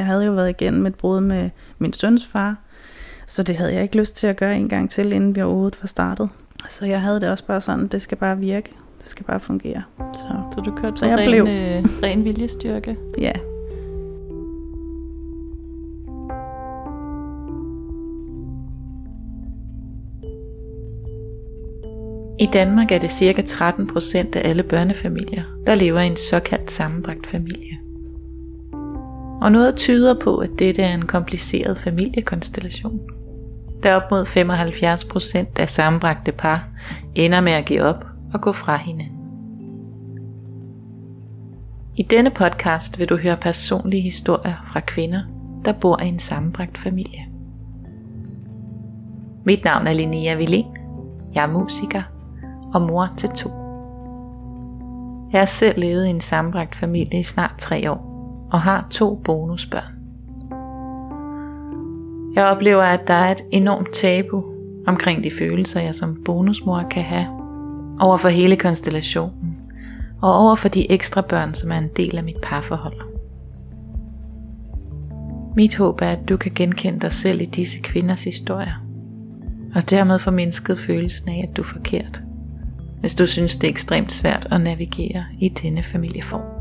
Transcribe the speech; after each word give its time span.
Jeg 0.00 0.06
havde 0.06 0.26
jo 0.26 0.32
været 0.32 0.50
igennem 0.50 0.86
et 0.86 0.94
brud 0.94 1.20
med 1.20 1.50
min 1.78 1.92
søns 1.92 2.26
far, 2.26 2.56
så 3.26 3.42
det 3.42 3.56
havde 3.56 3.74
jeg 3.74 3.82
ikke 3.82 3.96
lyst 3.96 4.16
til 4.16 4.26
at 4.26 4.36
gøre 4.36 4.56
en 4.56 4.68
gang 4.68 4.90
til, 4.90 5.12
inden 5.12 5.36
vi 5.36 5.42
overhovedet 5.42 5.78
var 5.82 5.86
startet. 5.86 6.28
Så 6.68 6.86
jeg 6.86 7.00
havde 7.00 7.20
det 7.20 7.28
også 7.30 7.46
bare 7.46 7.60
sådan, 7.60 7.86
det 7.86 8.02
skal 8.02 8.18
bare 8.18 8.38
virke. 8.38 8.72
Det 9.00 9.08
skal 9.08 9.24
bare 9.24 9.40
fungere. 9.40 9.82
Så, 10.12 10.42
Så 10.54 10.60
du 10.60 10.70
kørte 10.76 10.96
Så 10.96 11.04
på 11.04 11.08
jeg 11.10 11.18
ren, 11.18 11.28
blev. 11.30 11.42
øh, 11.44 12.02
ren 12.02 12.24
viljestyrke? 12.24 12.96
ja, 13.18 13.32
I 22.38 22.46
Danmark 22.52 22.92
er 22.92 22.98
det 22.98 23.10
ca. 23.10 23.42
13 23.42 23.86
procent 23.86 24.36
af 24.36 24.48
alle 24.48 24.62
børnefamilier, 24.62 25.42
der 25.66 25.74
lever 25.74 26.00
i 26.00 26.06
en 26.06 26.16
såkaldt 26.16 26.70
sammenbragt 26.70 27.26
familie. 27.26 27.78
Og 29.40 29.52
noget 29.52 29.76
tyder 29.76 30.14
på, 30.14 30.36
at 30.36 30.50
dette 30.58 30.82
er 30.82 30.94
en 30.94 31.06
kompliceret 31.06 31.78
familiekonstellation. 31.78 33.00
Da 33.82 33.96
op 33.96 34.10
mod 34.10 34.26
75% 35.56 35.60
af 35.60 35.68
sammenbragte 35.70 36.32
par 36.32 36.68
ender 37.14 37.40
med 37.40 37.52
at 37.52 37.64
give 37.64 37.82
op 37.82 38.04
og 38.34 38.40
gå 38.40 38.52
fra 38.52 38.76
hinanden. 38.76 39.16
I 41.96 42.02
denne 42.02 42.30
podcast 42.30 42.98
vil 42.98 43.08
du 43.08 43.16
høre 43.16 43.36
personlige 43.36 44.02
historier 44.02 44.54
fra 44.72 44.80
kvinder, 44.80 45.22
der 45.64 45.72
bor 45.72 46.02
i 46.02 46.08
en 46.08 46.18
sammenbragt 46.18 46.78
familie. 46.78 47.26
Mit 49.44 49.64
navn 49.64 49.86
er 49.86 49.92
Linnea 49.92 50.38
Villén. 50.38 50.78
Jeg 51.34 51.44
er 51.44 51.52
musiker 51.52 52.02
og 52.74 52.82
mor 52.82 53.08
til 53.16 53.28
to. 53.28 53.50
Jeg 55.32 55.40
har 55.40 55.46
selv 55.46 55.80
levet 55.80 56.06
i 56.06 56.10
en 56.10 56.20
sammenbragt 56.20 56.74
familie 56.74 57.20
i 57.20 57.22
snart 57.22 57.54
tre 57.58 57.90
år 57.90 58.09
og 58.50 58.60
har 58.60 58.86
to 58.90 59.20
bonusbørn. 59.24 60.00
Jeg 62.34 62.46
oplever, 62.46 62.82
at 62.82 63.08
der 63.08 63.14
er 63.14 63.32
et 63.32 63.42
enormt 63.50 63.92
tabu 63.92 64.44
omkring 64.86 65.24
de 65.24 65.30
følelser, 65.38 65.80
jeg 65.80 65.94
som 65.94 66.22
bonusmor 66.24 66.82
kan 66.90 67.02
have 67.02 67.26
over 68.00 68.16
for 68.16 68.28
hele 68.28 68.56
konstellationen 68.56 69.56
og 70.22 70.34
over 70.34 70.54
for 70.54 70.68
de 70.68 70.90
ekstra 70.90 71.20
børn, 71.20 71.54
som 71.54 71.72
er 71.72 71.78
en 71.78 71.90
del 71.96 72.18
af 72.18 72.24
mit 72.24 72.36
parforhold. 72.42 73.00
Mit 75.56 75.76
håb 75.76 76.00
er, 76.02 76.10
at 76.10 76.28
du 76.28 76.36
kan 76.36 76.52
genkende 76.54 77.00
dig 77.00 77.12
selv 77.12 77.40
i 77.40 77.44
disse 77.44 77.78
kvinders 77.78 78.24
historier, 78.24 78.84
og 79.74 79.90
dermed 79.90 80.18
få 80.18 80.30
mindsket 80.30 80.78
følelsen 80.78 81.28
af, 81.28 81.46
at 81.48 81.56
du 81.56 81.62
er 81.62 81.66
forkert, 81.66 82.22
hvis 83.00 83.14
du 83.14 83.26
synes, 83.26 83.56
det 83.56 83.66
er 83.66 83.70
ekstremt 83.70 84.12
svært 84.12 84.48
at 84.50 84.60
navigere 84.60 85.24
i 85.38 85.48
denne 85.48 85.82
familieform. 85.82 86.59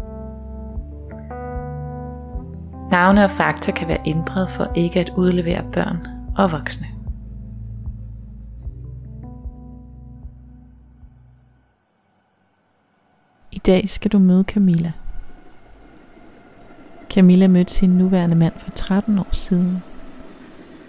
Navne 2.99 3.23
og 3.23 3.31
fakta 3.31 3.71
kan 3.71 3.87
være 3.87 4.01
ændret 4.05 4.49
for 4.49 4.71
ikke 4.75 4.99
at 4.99 5.11
udlevere 5.17 5.63
børn 5.73 6.07
og 6.37 6.51
voksne. 6.51 6.87
I 13.51 13.57
dag 13.57 13.89
skal 13.89 14.11
du 14.11 14.19
møde 14.19 14.43
Camilla. 14.43 14.91
Camilla 17.09 17.47
mødte 17.47 17.73
sin 17.73 17.89
nuværende 17.89 18.35
mand 18.35 18.53
for 18.57 18.71
13 18.71 19.19
år 19.19 19.27
siden, 19.31 19.83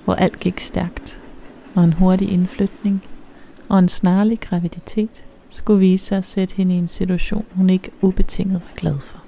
hvor 0.04 0.14
alt 0.14 0.40
gik 0.40 0.60
stærkt, 0.60 1.22
og 1.74 1.84
en 1.84 1.92
hurtig 1.92 2.32
indflytning 2.32 3.02
og 3.68 3.78
en 3.78 3.88
snarlig 3.88 4.40
graviditet 4.40 5.24
skulle 5.50 5.80
vise 5.80 6.06
sig 6.06 6.18
at 6.18 6.24
sætte 6.24 6.56
hende 6.56 6.74
i 6.74 6.78
en 6.78 6.88
situation, 6.88 7.44
hun 7.54 7.70
ikke 7.70 7.90
ubetinget 8.00 8.62
var 8.62 8.72
glad 8.76 8.98
for. 8.98 9.19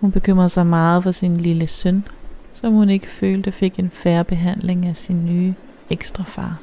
Hun 0.00 0.12
bekymrede 0.12 0.48
sig 0.48 0.66
meget 0.66 1.02
for 1.02 1.10
sin 1.12 1.36
lille 1.36 1.66
søn, 1.66 2.04
som 2.54 2.72
hun 2.72 2.90
ikke 2.90 3.10
følte 3.10 3.52
fik 3.52 3.78
en 3.78 3.90
færre 3.90 4.24
behandling 4.24 4.86
af 4.86 4.96
sin 4.96 5.24
nye 5.24 5.54
ekstra 5.90 6.22
far. 6.22 6.58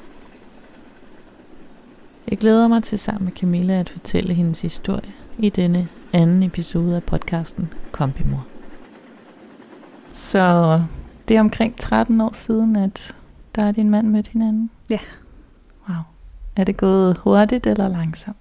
Jeg 2.30 2.38
glæder 2.38 2.68
mig 2.68 2.84
til 2.84 3.00
sammen 3.00 3.26
med 3.26 3.34
Camilla 3.34 3.74
at 3.74 3.90
fortælle 3.90 4.34
hendes 4.34 4.62
historie 4.62 5.14
i 5.38 5.50
denne 5.50 5.88
anden 6.14 6.44
episode 6.44 6.96
af 6.96 7.04
podcasten 7.04 7.74
Kompimor. 7.92 8.46
Så 10.14 10.84
det 11.28 11.38
er 11.38 11.40
omkring 11.40 11.78
13 11.78 12.22
år 12.22 12.34
siden, 12.34 12.76
at 12.76 13.16
der 13.56 13.64
er 13.64 13.72
din 13.72 13.90
mand 13.90 14.08
mødt 14.08 14.28
hinanden? 14.28 14.70
Ja. 14.90 15.00
Wow. 15.90 15.98
Er 16.56 16.64
det 16.64 16.78
gået 16.78 17.18
hurtigt 17.18 17.68
eller 17.68 17.88
langsomt? 17.88 18.38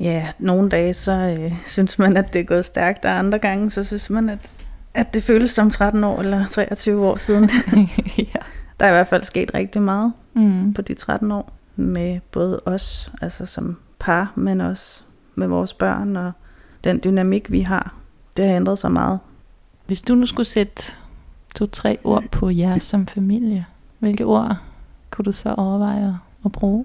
Ja, 0.00 0.28
nogle 0.38 0.68
dage 0.68 0.94
så 0.94 1.12
øh, 1.12 1.52
synes 1.66 1.98
man, 1.98 2.16
at 2.16 2.32
det 2.32 2.40
er 2.40 2.44
gået 2.44 2.64
stærkt, 2.64 3.04
og 3.04 3.18
andre 3.18 3.38
gange 3.38 3.70
så 3.70 3.84
synes 3.84 4.10
man, 4.10 4.28
at, 4.28 4.50
at 4.94 5.14
det 5.14 5.22
føles 5.22 5.50
som 5.50 5.70
13 5.70 6.04
år 6.04 6.18
eller 6.20 6.46
23 6.46 7.06
år 7.06 7.16
siden. 7.16 7.50
ja. 8.18 8.40
Der 8.80 8.86
er 8.86 8.90
i 8.90 8.92
hvert 8.92 9.08
fald 9.08 9.24
sket 9.24 9.54
rigtig 9.54 9.82
meget 9.82 10.12
Mm. 10.34 10.72
på 10.74 10.82
de 10.82 10.94
13 10.94 11.32
år 11.32 11.52
med 11.76 12.20
både 12.32 12.60
os, 12.66 13.12
altså 13.20 13.46
som 13.46 13.76
par, 13.98 14.32
men 14.34 14.60
også 14.60 15.02
med 15.34 15.46
vores 15.46 15.74
børn 15.74 16.16
og 16.16 16.32
den 16.84 17.00
dynamik, 17.04 17.52
vi 17.52 17.60
har. 17.60 17.94
Det 18.36 18.46
har 18.48 18.56
ændret 18.56 18.78
sig 18.78 18.92
meget. 18.92 19.18
Hvis 19.86 20.02
du 20.02 20.14
nu 20.14 20.26
skulle 20.26 20.46
sætte 20.46 20.82
to-tre 21.54 21.98
ord 22.04 22.24
på 22.32 22.50
jer 22.50 22.78
som 22.78 23.06
familie, 23.06 23.66
hvilke 23.98 24.24
ord 24.24 24.56
kunne 25.10 25.24
du 25.24 25.32
så 25.32 25.54
overveje 25.54 26.06
at- 26.08 26.14
at 26.44 26.52
bruge? 26.52 26.84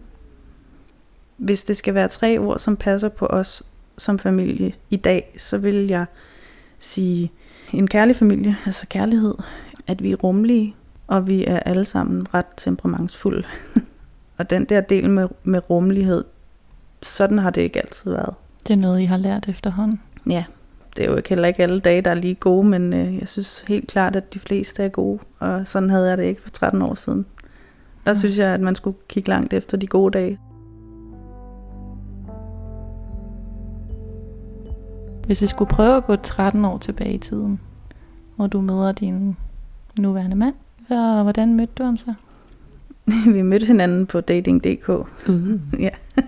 Hvis 1.43 1.63
det 1.63 1.77
skal 1.77 1.93
være 1.93 2.07
tre 2.07 2.39
ord, 2.39 2.59
som 2.59 2.77
passer 2.77 3.09
på 3.09 3.25
os 3.25 3.63
som 3.97 4.19
familie 4.19 4.73
i 4.89 4.95
dag, 4.95 5.35
så 5.37 5.57
vil 5.57 5.87
jeg 5.87 6.05
sige 6.79 7.31
en 7.73 7.87
kærlig 7.87 8.15
familie, 8.15 8.57
altså 8.65 8.87
kærlighed, 8.87 9.35
at 9.87 10.03
vi 10.03 10.11
er 10.11 10.15
rummelige, 10.15 10.75
og 11.07 11.27
vi 11.27 11.45
er 11.45 11.59
alle 11.59 11.85
sammen 11.85 12.33
ret 12.33 12.45
temperamentsfulde. 12.57 13.43
og 14.37 14.49
den 14.49 14.65
der 14.65 14.81
del 14.81 15.09
med, 15.09 15.27
med 15.43 15.69
rummelighed, 15.69 16.23
sådan 17.01 17.39
har 17.39 17.49
det 17.49 17.61
ikke 17.61 17.79
altid 17.79 18.11
været. 18.11 18.35
Det 18.67 18.73
er 18.73 18.77
noget, 18.77 19.01
I 19.01 19.05
har 19.05 19.17
lært 19.17 19.49
efterhånden. 19.49 20.01
Ja, 20.29 20.43
det 20.97 21.05
er 21.05 21.09
jo 21.09 21.17
ikke 21.17 21.29
heller 21.29 21.47
ikke 21.47 21.63
alle 21.63 21.79
dage, 21.79 22.01
der 22.01 22.11
er 22.11 22.15
lige 22.15 22.35
gode, 22.35 22.67
men 22.67 22.93
øh, 22.93 23.17
jeg 23.19 23.27
synes 23.27 23.65
helt 23.67 23.87
klart, 23.87 24.15
at 24.15 24.33
de 24.33 24.39
fleste 24.39 24.83
er 24.83 24.89
gode, 24.89 25.19
og 25.39 25.67
sådan 25.67 25.89
havde 25.89 26.09
jeg 26.09 26.17
det 26.17 26.23
ikke 26.23 26.41
for 26.41 26.49
13 26.49 26.81
år 26.81 26.95
siden. 26.95 27.25
Der 28.05 28.13
synes 28.13 28.37
jeg, 28.37 28.49
at 28.53 28.61
man 28.61 28.75
skulle 28.75 28.97
kigge 29.07 29.29
langt 29.29 29.53
efter 29.53 29.77
de 29.77 29.87
gode 29.87 30.11
dage. 30.11 30.39
Hvis 35.25 35.41
vi 35.41 35.47
skulle 35.47 35.69
prøve 35.69 35.97
at 35.97 36.05
gå 36.05 36.15
13 36.15 36.65
år 36.65 36.77
tilbage 36.77 37.13
i 37.13 37.17
tiden, 37.17 37.59
hvor 38.35 38.47
du 38.47 38.61
møder 38.61 38.91
din 38.91 39.37
nuværende 39.97 40.35
mand, 40.35 40.55
og 40.89 41.23
hvordan 41.23 41.53
mødte 41.53 41.73
du 41.77 41.83
ham 41.83 41.97
så? 41.97 42.13
Vi 43.33 43.41
mødte 43.41 43.65
hinanden 43.65 44.05
på 44.05 44.21
dating.dk. 44.21 44.89
Uh. 44.89 45.59
Ja. 45.79 45.89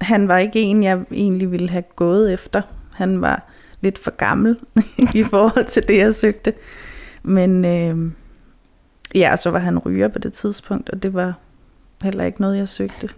Han 0.00 0.28
var 0.28 0.38
ikke 0.38 0.60
en, 0.60 0.82
jeg 0.82 1.04
egentlig 1.10 1.50
ville 1.50 1.70
have 1.70 1.82
gået 1.96 2.32
efter. 2.32 2.62
Han 2.92 3.20
var 3.20 3.50
lidt 3.80 3.98
for 3.98 4.10
gammel 4.10 4.56
i 5.14 5.22
forhold 5.22 5.66
til 5.66 5.82
det, 5.88 5.98
jeg 5.98 6.14
søgte. 6.14 6.52
Men 7.22 7.64
øh, 7.64 8.12
ja, 9.14 9.36
så 9.36 9.50
var 9.50 9.58
han 9.58 9.78
ryger 9.78 10.08
på 10.08 10.18
det 10.18 10.32
tidspunkt, 10.32 10.90
og 10.90 11.02
det 11.02 11.14
var 11.14 11.34
heller 12.02 12.24
ikke 12.24 12.40
noget, 12.40 12.56
jeg 12.56 12.68
søgte. 12.68 13.08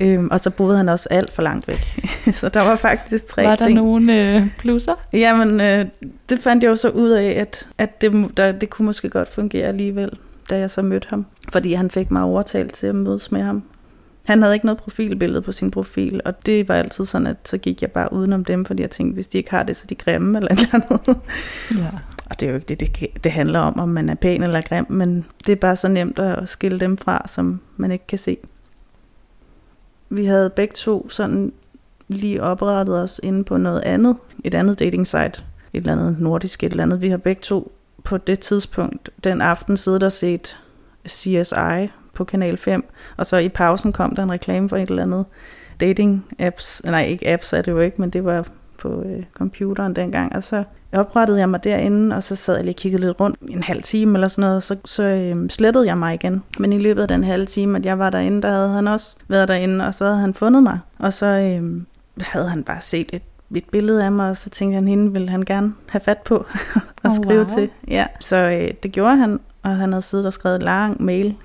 Øhm, 0.00 0.28
og 0.30 0.40
så 0.40 0.50
boede 0.50 0.76
han 0.76 0.88
også 0.88 1.08
alt 1.10 1.32
for 1.32 1.42
langt 1.42 1.68
væk. 1.68 2.00
så 2.40 2.48
der 2.48 2.60
var 2.60 2.76
faktisk 2.76 3.26
tre 3.26 3.44
Var 3.44 3.56
der 3.56 3.66
ting. 3.66 3.74
nogle 3.74 4.36
øh, 4.36 4.48
plusser? 4.58 4.94
Jamen, 5.12 5.60
øh, 5.60 5.86
det 6.28 6.38
fandt 6.38 6.62
jeg 6.62 6.70
jo 6.70 6.76
så 6.76 6.88
ud 6.88 7.10
af, 7.10 7.30
at, 7.40 7.68
at 7.78 8.00
det, 8.00 8.36
der, 8.36 8.52
det 8.52 8.70
kunne 8.70 8.86
måske 8.86 9.08
godt 9.08 9.32
fungere 9.32 9.66
alligevel, 9.66 10.10
da 10.50 10.58
jeg 10.58 10.70
så 10.70 10.82
mødte 10.82 11.06
ham. 11.10 11.26
Fordi 11.52 11.72
han 11.72 11.90
fik 11.90 12.10
mig 12.10 12.22
overtalt 12.22 12.74
til 12.74 12.86
at 12.86 12.94
mødes 12.94 13.32
med 13.32 13.42
ham. 13.42 13.62
Han 14.26 14.42
havde 14.42 14.54
ikke 14.54 14.66
noget 14.66 14.78
profilbillede 14.78 15.42
på 15.42 15.52
sin 15.52 15.70
profil, 15.70 16.20
og 16.24 16.46
det 16.46 16.68
var 16.68 16.74
altid 16.74 17.04
sådan, 17.04 17.26
at 17.26 17.36
så 17.44 17.58
gik 17.58 17.82
jeg 17.82 17.90
bare 17.90 18.12
udenom 18.12 18.44
dem, 18.44 18.64
fordi 18.64 18.82
jeg 18.82 18.90
tænkte, 18.90 19.14
hvis 19.14 19.28
de 19.28 19.38
ikke 19.38 19.50
har 19.50 19.62
det, 19.62 19.76
så 19.76 19.82
er 19.84 19.88
de 19.88 19.94
grimme 19.94 20.38
eller 20.38 20.52
et 20.52 20.58
eller 20.58 20.74
andet. 20.74 21.16
Ja. 21.82 21.90
Og 22.30 22.40
det 22.40 22.46
er 22.46 22.50
jo 22.50 22.56
ikke 22.56 22.66
det, 22.66 22.80
det, 22.80 23.24
det 23.24 23.32
handler 23.32 23.60
om, 23.60 23.80
om 23.80 23.88
man 23.88 24.08
er 24.08 24.14
pæn 24.14 24.42
eller 24.42 24.60
grim, 24.60 24.86
men 24.88 25.24
det 25.46 25.52
er 25.52 25.56
bare 25.56 25.76
så 25.76 25.88
nemt 25.88 26.18
at 26.18 26.48
skille 26.48 26.80
dem 26.80 26.96
fra, 26.96 27.26
som 27.28 27.60
man 27.76 27.92
ikke 27.92 28.06
kan 28.06 28.18
se. 28.18 28.36
Vi 30.08 30.24
havde 30.24 30.50
begge 30.50 30.74
to 30.74 31.08
sådan 31.08 31.52
lige 32.08 32.42
oprettet 32.42 33.02
os 33.02 33.20
inde 33.22 33.44
på 33.44 33.56
noget 33.56 33.80
andet, 33.80 34.16
et 34.44 34.54
andet 34.54 34.78
dating 34.78 35.06
site, 35.06 35.24
et 35.24 35.42
eller 35.72 35.92
andet 35.92 36.20
nordisk 36.20 36.64
et 36.64 36.70
eller 36.70 36.82
andet. 36.82 37.00
Vi 37.00 37.08
har 37.08 37.16
begge 37.16 37.40
to 37.42 37.72
på 38.04 38.18
det 38.18 38.40
tidspunkt, 38.40 39.10
den 39.24 39.40
aften, 39.40 39.76
siddet 39.76 40.02
og 40.02 40.12
set 40.12 40.56
CSI 41.08 41.90
på 42.14 42.24
Kanal 42.24 42.56
5, 42.56 42.84
og 43.16 43.26
så 43.26 43.36
i 43.36 43.48
pausen 43.48 43.92
kom 43.92 44.16
der 44.16 44.22
en 44.22 44.32
reklame 44.32 44.68
for 44.68 44.76
et 44.76 44.88
eller 44.88 45.02
andet 45.02 45.24
dating 45.80 46.26
apps, 46.38 46.82
nej 46.84 47.04
ikke 47.04 47.28
apps 47.28 47.52
er 47.52 47.62
det 47.62 47.72
jo 47.72 47.80
ikke, 47.80 48.00
men 48.00 48.10
det 48.10 48.24
var 48.24 48.48
på 48.78 49.02
øh, 49.02 49.22
computeren 49.34 49.96
dengang, 49.96 50.36
og 50.36 50.42
så 50.42 50.64
oprettede 50.92 51.38
jeg 51.38 51.48
mig 51.48 51.64
derinde, 51.64 52.16
og 52.16 52.22
så 52.22 52.36
sad 52.36 52.54
jeg 52.54 52.64
lige 52.64 52.72
og 52.72 52.76
kiggede 52.76 53.02
lidt 53.02 53.20
rundt 53.20 53.38
en 53.48 53.62
halv 53.62 53.82
time 53.82 54.16
eller 54.16 54.28
sådan 54.28 54.48
noget, 54.48 54.62
så, 54.62 54.76
så 54.84 55.02
øh, 55.02 55.50
slettede 55.50 55.86
jeg 55.86 55.98
mig 55.98 56.14
igen. 56.14 56.42
Men 56.58 56.72
i 56.72 56.78
løbet 56.78 57.02
af 57.02 57.08
den 57.08 57.24
halve 57.24 57.46
time, 57.46 57.78
at 57.78 57.86
jeg 57.86 57.98
var 57.98 58.10
derinde, 58.10 58.42
der 58.42 58.50
havde 58.50 58.68
han 58.68 58.88
også 58.88 59.16
været 59.28 59.48
derinde, 59.48 59.86
og 59.86 59.94
så 59.94 60.04
havde 60.04 60.18
han 60.18 60.34
fundet 60.34 60.62
mig. 60.62 60.78
Og 60.98 61.12
så 61.12 61.26
øh, 61.26 61.82
havde 62.20 62.48
han 62.48 62.64
bare 62.64 62.80
set 62.80 63.10
et 63.12 63.22
et 63.54 63.64
billede 63.72 64.04
af 64.04 64.12
mig, 64.12 64.30
og 64.30 64.36
så 64.36 64.50
tænkte 64.50 64.74
han, 64.74 64.88
hende 64.88 65.12
ville 65.12 65.28
han 65.28 65.42
gerne 65.42 65.74
have 65.88 66.00
fat 66.00 66.18
på 66.18 66.36
og 67.04 67.10
Oh, 67.10 67.12
skrive 67.12 67.38
wow. 67.38 67.46
til. 67.46 67.70
Ja, 67.88 68.06
så 68.20 68.36
øh, 68.36 68.70
det 68.82 68.92
gjorde 68.92 69.16
han, 69.16 69.40
og 69.62 69.76
han 69.76 69.92
havde 69.92 70.02
siddet 70.02 70.26
og 70.26 70.32
skrevet 70.32 70.56
en 70.56 70.62
lang 70.62 71.02
mail. 71.02 71.34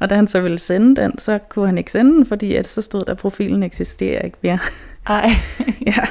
og 0.00 0.10
da 0.10 0.14
han 0.14 0.28
så 0.28 0.40
ville 0.40 0.58
sende 0.58 1.02
den, 1.02 1.18
så 1.18 1.38
kunne 1.48 1.66
han 1.66 1.78
ikke 1.78 1.92
sende 1.92 2.12
den, 2.12 2.26
fordi 2.26 2.54
at 2.54 2.68
så 2.68 2.82
stod 2.82 3.04
der, 3.04 3.12
at 3.12 3.18
profilen 3.18 3.62
eksisterer 3.62 4.22
ikke 4.22 4.38
mere. 4.42 4.58
Ej. 5.06 5.30
ja, 5.86 6.04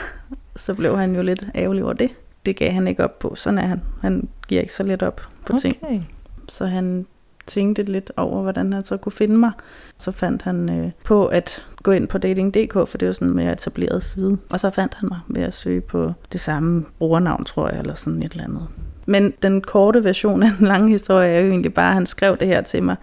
så 0.56 0.74
blev 0.74 0.98
han 0.98 1.16
jo 1.16 1.22
lidt 1.22 1.48
ærgerlig 1.56 1.84
over 1.84 1.94
det. 1.94 2.12
Det 2.46 2.56
gav 2.56 2.72
han 2.72 2.88
ikke 2.88 3.04
op 3.04 3.20
på. 3.20 3.36
Sådan 3.36 3.60
er 3.60 3.68
han. 3.68 3.82
Han 4.02 4.30
giver 4.48 4.62
ikke 4.62 4.74
så 4.74 4.84
let 4.84 5.04
op 5.04 5.22
på 5.46 5.58
ting. 5.58 5.78
Okay. 5.82 6.02
Så 6.50 6.66
han 6.66 7.06
tænkte 7.48 7.84
lidt 7.84 8.12
over, 8.18 8.42
hvordan 8.42 8.74
han 8.74 8.86
så 8.86 8.98
kunne 8.98 9.12
finde 9.12 9.38
mig. 9.38 9.52
Så 9.98 10.12
fandt 10.12 10.42
han 10.42 10.80
øh, 10.80 10.92
på 11.04 11.26
at 11.28 11.66
gå 11.84 11.92
ind 11.92 12.08
på 12.08 12.18
dating.dk, 12.18 12.74
for 12.74 12.98
det 12.98 13.02
er 13.04 13.08
jo 13.08 13.14
sådan 13.14 13.28
en 13.28 13.36
mere 13.36 13.52
etableret 13.54 14.04
side. 14.04 14.38
Og 14.50 14.60
så 14.60 14.70
fandt 14.70 14.94
han 14.94 15.10
mig 15.10 15.20
ved 15.28 15.42
at 15.42 15.54
søge 15.54 15.82
på 15.82 16.14
det 16.32 16.42
samme 16.42 16.86
brugernavn, 17.00 17.46
tror 17.46 17.70
jeg, 17.70 17.80
eller 17.80 17.96
sådan 17.96 18.24
et 18.24 18.32
eller 18.32 18.44
andet. 18.44 18.68
Men 19.06 19.34
den 19.44 19.62
korte 19.62 20.04
version 20.04 20.44
af 20.44 20.52
den 20.58 20.68
lange 20.68 20.90
historie 20.90 21.30
er 21.30 21.40
jo 21.40 21.50
egentlig 21.50 21.74
bare, 21.74 21.88
at 21.88 21.94
han 21.94 22.06
skrev 22.06 22.38
det 22.38 22.48
her 22.48 22.62
til 22.62 22.84
mig. 22.84 22.96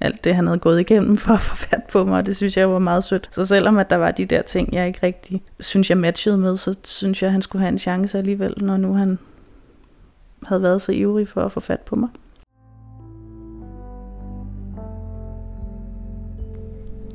Alt 0.00 0.24
det, 0.24 0.34
han 0.34 0.46
havde 0.46 0.58
gået 0.58 0.80
igennem 0.80 1.16
for 1.16 1.34
at 1.34 1.40
få 1.40 1.56
fat 1.56 1.82
på 1.92 2.04
mig, 2.04 2.18
og 2.18 2.26
det 2.26 2.36
synes 2.36 2.56
jeg 2.56 2.70
var 2.70 2.78
meget 2.78 3.04
sødt. 3.04 3.28
Så 3.32 3.46
selvom 3.46 3.78
at 3.78 3.90
der 3.90 3.96
var 3.96 4.10
de 4.10 4.24
der 4.24 4.42
ting, 4.42 4.72
jeg 4.72 4.86
ikke 4.86 4.98
rigtig 5.02 5.42
synes, 5.60 5.90
jeg 5.90 5.98
matchede 5.98 6.38
med, 6.38 6.56
så 6.56 6.76
synes 6.84 7.22
jeg, 7.22 7.28
at 7.28 7.32
han 7.32 7.42
skulle 7.42 7.60
have 7.60 7.72
en 7.72 7.78
chance 7.78 8.18
alligevel, 8.18 8.54
når 8.56 8.76
nu 8.76 8.94
han 8.94 9.18
havde 10.46 10.62
været 10.62 10.82
så 10.82 10.92
ivrig 10.92 11.28
for 11.28 11.40
at 11.40 11.52
få 11.52 11.60
fat 11.60 11.80
på 11.80 11.96
mig. 11.96 12.08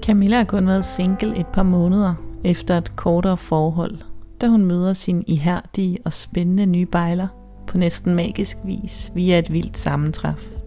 Camilla 0.04 0.38
har 0.38 0.44
kun 0.44 0.68
været 0.68 0.86
single 0.86 1.40
et 1.40 1.48
par 1.48 1.64
måneder 1.64 2.14
efter 2.44 2.78
et 2.78 2.96
kortere 2.96 3.38
forhold, 3.38 3.98
da 4.42 4.48
hun 4.48 4.66
møder 4.66 4.94
sin 4.94 5.24
ihærdige 5.28 5.98
og 6.06 6.14
spændende 6.14 6.66
nye 6.66 6.86
bejler 6.86 7.28
på 7.68 7.78
næsten 7.78 8.16
magisk 8.16 8.58
vis 8.66 9.12
via 9.16 9.40
et 9.40 9.54
vildt 9.54 9.78
sammentræf 9.78 10.59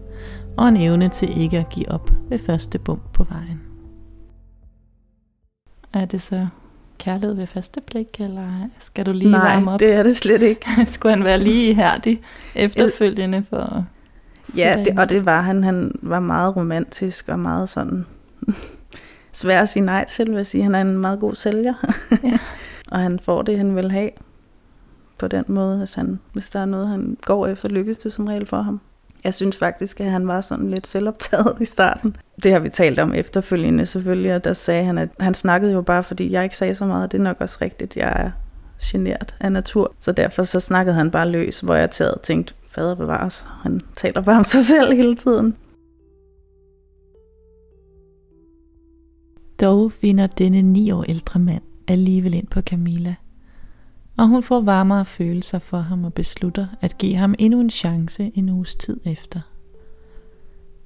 og 0.57 0.67
en 0.67 0.77
evne 0.77 1.09
til 1.09 1.41
ikke 1.41 1.57
at 1.57 1.69
give 1.69 1.91
op 1.91 2.11
ved 2.29 2.39
første 2.39 2.79
bump 2.79 3.01
på 3.13 3.23
vejen. 3.23 3.61
Er 5.93 6.05
det 6.05 6.21
så 6.21 6.47
kærlighed 6.99 7.35
ved 7.35 7.47
første 7.47 7.81
blik, 7.81 8.07
eller 8.19 8.69
skal 8.79 9.05
du 9.05 9.11
lige 9.11 9.31
Nej, 9.31 9.53
varme 9.53 9.71
op? 9.71 9.79
det 9.79 9.93
er 9.93 10.03
det 10.03 10.17
slet 10.17 10.41
ikke. 10.41 10.65
Skulle 10.93 11.15
han 11.15 11.23
være 11.23 11.39
lige 11.39 11.69
ihærdig 11.69 12.21
efterfølgende 12.55 13.45
for... 13.49 13.85
Ja, 14.57 14.83
det, 14.85 14.99
og 14.99 15.09
det 15.09 15.25
var 15.25 15.41
han. 15.41 15.63
Han 15.63 15.91
var 16.01 16.19
meget 16.19 16.55
romantisk 16.55 17.29
og 17.29 17.39
meget 17.39 17.69
sådan 17.69 18.05
svær 19.33 19.61
at 19.61 19.69
sige 19.69 19.85
nej 19.85 20.05
til, 20.05 20.29
vil 20.29 20.35
jeg 20.35 20.47
sige. 20.47 20.63
Han 20.63 20.75
er 20.75 20.81
en 20.81 20.97
meget 20.97 21.19
god 21.19 21.35
sælger. 21.35 21.73
Ja. 22.23 22.37
og 22.91 22.99
han 22.99 23.19
får 23.19 23.41
det, 23.41 23.57
han 23.57 23.75
vil 23.75 23.91
have 23.91 24.09
på 25.17 25.27
den 25.27 25.45
måde, 25.47 25.81
at 25.83 25.95
han, 25.95 26.19
hvis 26.33 26.49
der 26.49 26.59
er 26.59 26.65
noget, 26.65 26.87
han 26.87 27.17
går 27.21 27.47
efter, 27.47 27.69
lykkes 27.69 27.97
det 27.97 28.13
som 28.13 28.27
regel 28.27 28.45
for 28.45 28.61
ham. 28.61 28.81
Jeg 29.23 29.33
synes 29.33 29.57
faktisk, 29.57 29.99
at 29.99 30.11
han 30.11 30.27
var 30.27 30.41
sådan 30.41 30.69
lidt 30.69 30.87
selvoptaget 30.87 31.57
i 31.61 31.65
starten. 31.65 32.15
Det 32.43 32.51
har 32.51 32.59
vi 32.59 32.69
talt 32.69 32.99
om 32.99 33.13
efterfølgende 33.13 33.85
selvfølgelig, 33.85 34.35
og 34.35 34.43
der 34.43 34.53
sagde 34.53 34.83
han, 34.83 34.97
at 34.97 35.09
han 35.19 35.33
snakkede 35.33 35.73
jo 35.73 35.81
bare, 35.81 36.03
fordi 36.03 36.31
jeg 36.31 36.43
ikke 36.43 36.57
sagde 36.57 36.75
så 36.75 36.85
meget. 36.85 37.11
Det 37.11 37.17
er 37.17 37.23
nok 37.23 37.37
også 37.39 37.57
rigtigt, 37.61 37.97
jeg 37.97 38.13
er 38.15 38.31
genert 38.83 39.35
af 39.39 39.51
natur. 39.51 39.95
Så 39.99 40.11
derfor 40.11 40.43
så 40.43 40.59
snakkede 40.59 40.95
han 40.95 41.11
bare 41.11 41.29
løs, 41.29 41.59
hvor 41.59 41.75
jeg 41.75 41.91
taget 41.91 42.21
tænkte, 42.23 42.53
fader 42.69 42.95
bevares. 42.95 43.45
Han 43.61 43.81
taler 43.95 44.21
bare 44.21 44.37
om 44.37 44.43
sig 44.43 44.63
selv 44.63 44.95
hele 44.95 45.15
tiden. 45.15 45.55
Dog 49.61 49.91
finder 49.91 50.27
denne 50.27 50.61
ni 50.61 50.91
år 50.91 51.03
ældre 51.03 51.39
mand 51.39 51.63
alligevel 51.87 52.33
ind 52.33 52.47
på 52.47 52.61
Camilla, 52.61 53.15
og 54.17 54.27
hun 54.27 54.43
får 54.43 54.61
varmere 54.61 55.05
følelser 55.05 55.59
for 55.59 55.77
ham 55.77 56.03
og 56.03 56.13
beslutter 56.13 56.67
at 56.81 56.97
give 56.97 57.15
ham 57.15 57.35
endnu 57.39 57.59
en 57.59 57.69
chance 57.69 58.31
en 58.35 58.49
uges 58.49 58.75
tid 58.75 58.99
efter. 59.05 59.39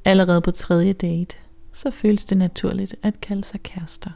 Allerede 0.05 0.41
på 0.41 0.51
tredje 0.51 0.93
date, 0.93 1.37
så 1.73 1.91
føles 1.91 2.25
det 2.25 2.37
naturligt 2.37 2.95
at 3.03 3.21
kalde 3.21 3.43
sig 3.43 3.63
kærester. 3.63 4.11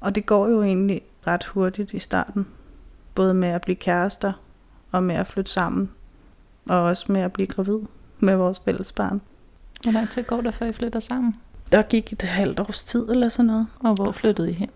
Og 0.00 0.14
det 0.14 0.26
går 0.26 0.48
jo 0.48 0.62
egentlig 0.62 1.02
ret 1.26 1.44
hurtigt 1.44 1.94
i 1.94 1.98
starten. 1.98 2.46
Både 3.14 3.34
med 3.34 3.48
at 3.48 3.62
blive 3.62 3.76
kærester, 3.76 4.32
og 4.92 5.02
med 5.02 5.14
at 5.14 5.26
flytte 5.26 5.52
sammen, 5.52 5.90
og 6.68 6.82
også 6.82 7.12
med 7.12 7.20
at 7.20 7.32
blive 7.32 7.46
gravid 7.46 7.78
med 8.18 8.36
vores 8.36 8.60
fælles 8.60 8.92
barn. 8.92 9.20
Hvor 9.82 9.92
lang 9.92 10.10
tid 10.10 10.22
går 10.22 10.40
der, 10.40 10.50
før 10.50 10.66
I 10.66 10.72
flytter 10.72 11.00
sammen? 11.00 11.34
Der 11.72 11.82
gik 11.82 12.12
et 12.12 12.22
halvt 12.22 12.60
års 12.60 12.84
tid 12.84 13.08
eller 13.08 13.28
sådan 13.28 13.46
noget. 13.46 13.66
Og 13.80 13.94
hvor 13.94 14.12
flyttede 14.12 14.50
I 14.50 14.52
hen? 14.52 14.70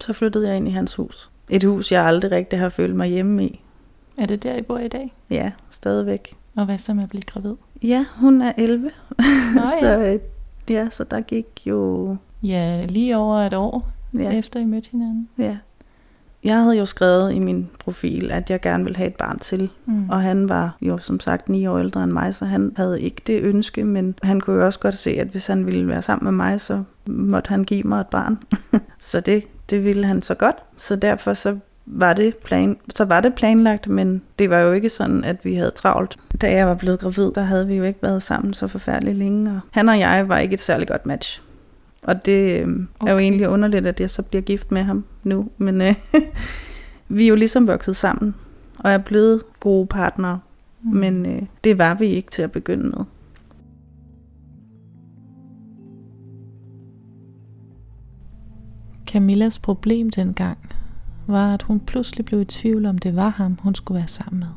Så 0.00 0.12
flyttede 0.12 0.48
jeg 0.48 0.56
ind 0.56 0.68
i 0.68 0.70
hans 0.70 0.94
hus. 0.94 1.30
Et 1.50 1.64
hus, 1.64 1.92
jeg 1.92 2.04
aldrig 2.06 2.30
rigtig 2.30 2.58
har 2.58 2.68
følt 2.68 2.96
mig 2.96 3.08
hjemme 3.08 3.44
i. 3.44 3.60
Er 4.18 4.26
det 4.26 4.42
der, 4.42 4.56
I 4.56 4.62
bor 4.62 4.78
i 4.78 4.88
dag? 4.88 5.14
Ja, 5.30 5.52
stadigvæk. 5.70 6.36
Og 6.56 6.64
hvad 6.64 6.78
så 6.78 6.94
med 6.94 7.02
at 7.02 7.08
blive 7.08 7.22
gravid? 7.22 7.54
Ja, 7.82 8.06
hun 8.16 8.42
er 8.42 8.52
11. 8.56 8.90
Nå 9.54 9.66
så, 9.80 9.86
ja. 9.86 10.14
øh, 10.14 10.20
ja, 10.70 10.90
så 10.90 11.04
der 11.04 11.20
gik 11.20 11.46
jo... 11.66 12.16
Ja, 12.42 12.84
lige 12.88 13.16
over 13.16 13.38
et 13.38 13.54
år 13.54 13.88
ja. 14.14 14.30
efter 14.30 14.60
I 14.60 14.64
mødte 14.64 14.88
hinanden. 14.90 15.28
ja. 15.38 15.56
Jeg 16.44 16.62
havde 16.62 16.78
jo 16.78 16.86
skrevet 16.86 17.34
i 17.34 17.38
min 17.38 17.68
profil, 17.78 18.30
at 18.30 18.50
jeg 18.50 18.60
gerne 18.60 18.84
ville 18.84 18.96
have 18.96 19.08
et 19.08 19.14
barn 19.14 19.38
til. 19.38 19.70
Mm. 19.86 20.08
Og 20.08 20.22
han 20.22 20.48
var 20.48 20.76
jo 20.80 20.98
som 20.98 21.20
sagt 21.20 21.48
ni 21.48 21.66
år 21.66 21.78
ældre 21.78 22.04
end 22.04 22.12
mig, 22.12 22.34
så 22.34 22.44
han 22.44 22.72
havde 22.76 23.00
ikke 23.00 23.22
det 23.26 23.42
ønske, 23.42 23.84
men 23.84 24.14
han 24.22 24.40
kunne 24.40 24.56
jo 24.56 24.66
også 24.66 24.78
godt 24.78 24.94
se, 24.94 25.10
at 25.10 25.26
hvis 25.26 25.46
han 25.46 25.66
ville 25.66 25.88
være 25.88 26.02
sammen 26.02 26.24
med 26.24 26.32
mig, 26.32 26.60
så 26.60 26.82
måtte 27.06 27.48
han 27.48 27.64
give 27.64 27.82
mig 27.82 28.00
et 28.00 28.06
barn. 28.06 28.38
så 29.00 29.20
det, 29.20 29.44
det 29.70 29.84
ville 29.84 30.06
han 30.06 30.22
så 30.22 30.34
godt. 30.34 30.56
Så 30.76 30.96
derfor 30.96 31.34
så 31.34 31.58
var 31.86 32.12
det 32.12 32.36
plan, 32.36 32.76
så 32.94 33.04
var 33.04 33.20
det 33.20 33.34
planlagt, 33.34 33.88
men 33.88 34.22
det 34.38 34.50
var 34.50 34.58
jo 34.58 34.72
ikke 34.72 34.88
sådan, 34.88 35.24
at 35.24 35.44
vi 35.44 35.54
havde 35.54 35.70
travlt. 35.70 36.16
Da 36.40 36.52
jeg 36.52 36.66
var 36.66 36.74
blevet 36.74 36.98
gravid, 37.00 37.32
der 37.34 37.42
havde 37.42 37.66
vi 37.66 37.74
jo 37.74 37.84
ikke 37.84 38.02
været 38.02 38.22
sammen 38.22 38.54
så 38.54 38.68
forfærdeligt 38.68 39.16
længe, 39.16 39.50
og 39.50 39.60
han 39.70 39.88
og 39.88 39.98
jeg 39.98 40.28
var 40.28 40.38
ikke 40.38 40.54
et 40.54 40.60
særligt 40.60 40.90
godt 40.90 41.06
match. 41.06 41.42
Og 42.02 42.26
det 42.26 42.50
øh, 42.50 42.58
er 42.60 42.64
jo 42.66 42.86
Okay. 43.00 43.20
egentlig 43.22 43.48
underligt, 43.48 43.86
at 43.86 44.00
jeg 44.00 44.10
så 44.10 44.22
bliver 44.22 44.42
gift 44.42 44.72
med 44.72 44.82
ham 44.82 45.04
nu, 45.24 45.48
men 45.58 45.80
øh, 45.82 45.94
vi 47.08 47.24
er 47.24 47.28
jo 47.28 47.34
ligesom 47.34 47.66
vokset 47.66 47.96
sammen, 47.96 48.34
og 48.78 48.90
er 48.90 48.98
blevet 48.98 49.42
gode 49.60 49.86
partnere, 49.86 50.40
Mm. 50.82 50.96
men 50.96 51.26
øh, 51.26 51.42
det 51.64 51.78
var 51.78 51.94
vi 51.94 52.06
ikke 52.06 52.30
til 52.30 52.42
at 52.42 52.52
begynde 52.52 52.84
med. 52.88 53.04
Camillas 59.16 59.58
problem 59.58 60.10
dengang 60.10 60.58
var, 61.26 61.54
at 61.54 61.62
hun 61.62 61.80
pludselig 61.80 62.24
blev 62.24 62.40
i 62.40 62.44
tvivl 62.44 62.86
om 62.86 62.98
det 62.98 63.16
var 63.16 63.28
ham, 63.28 63.58
hun 63.62 63.74
skulle 63.74 63.98
være 63.98 64.08
sammen 64.08 64.40
med. 64.40 64.48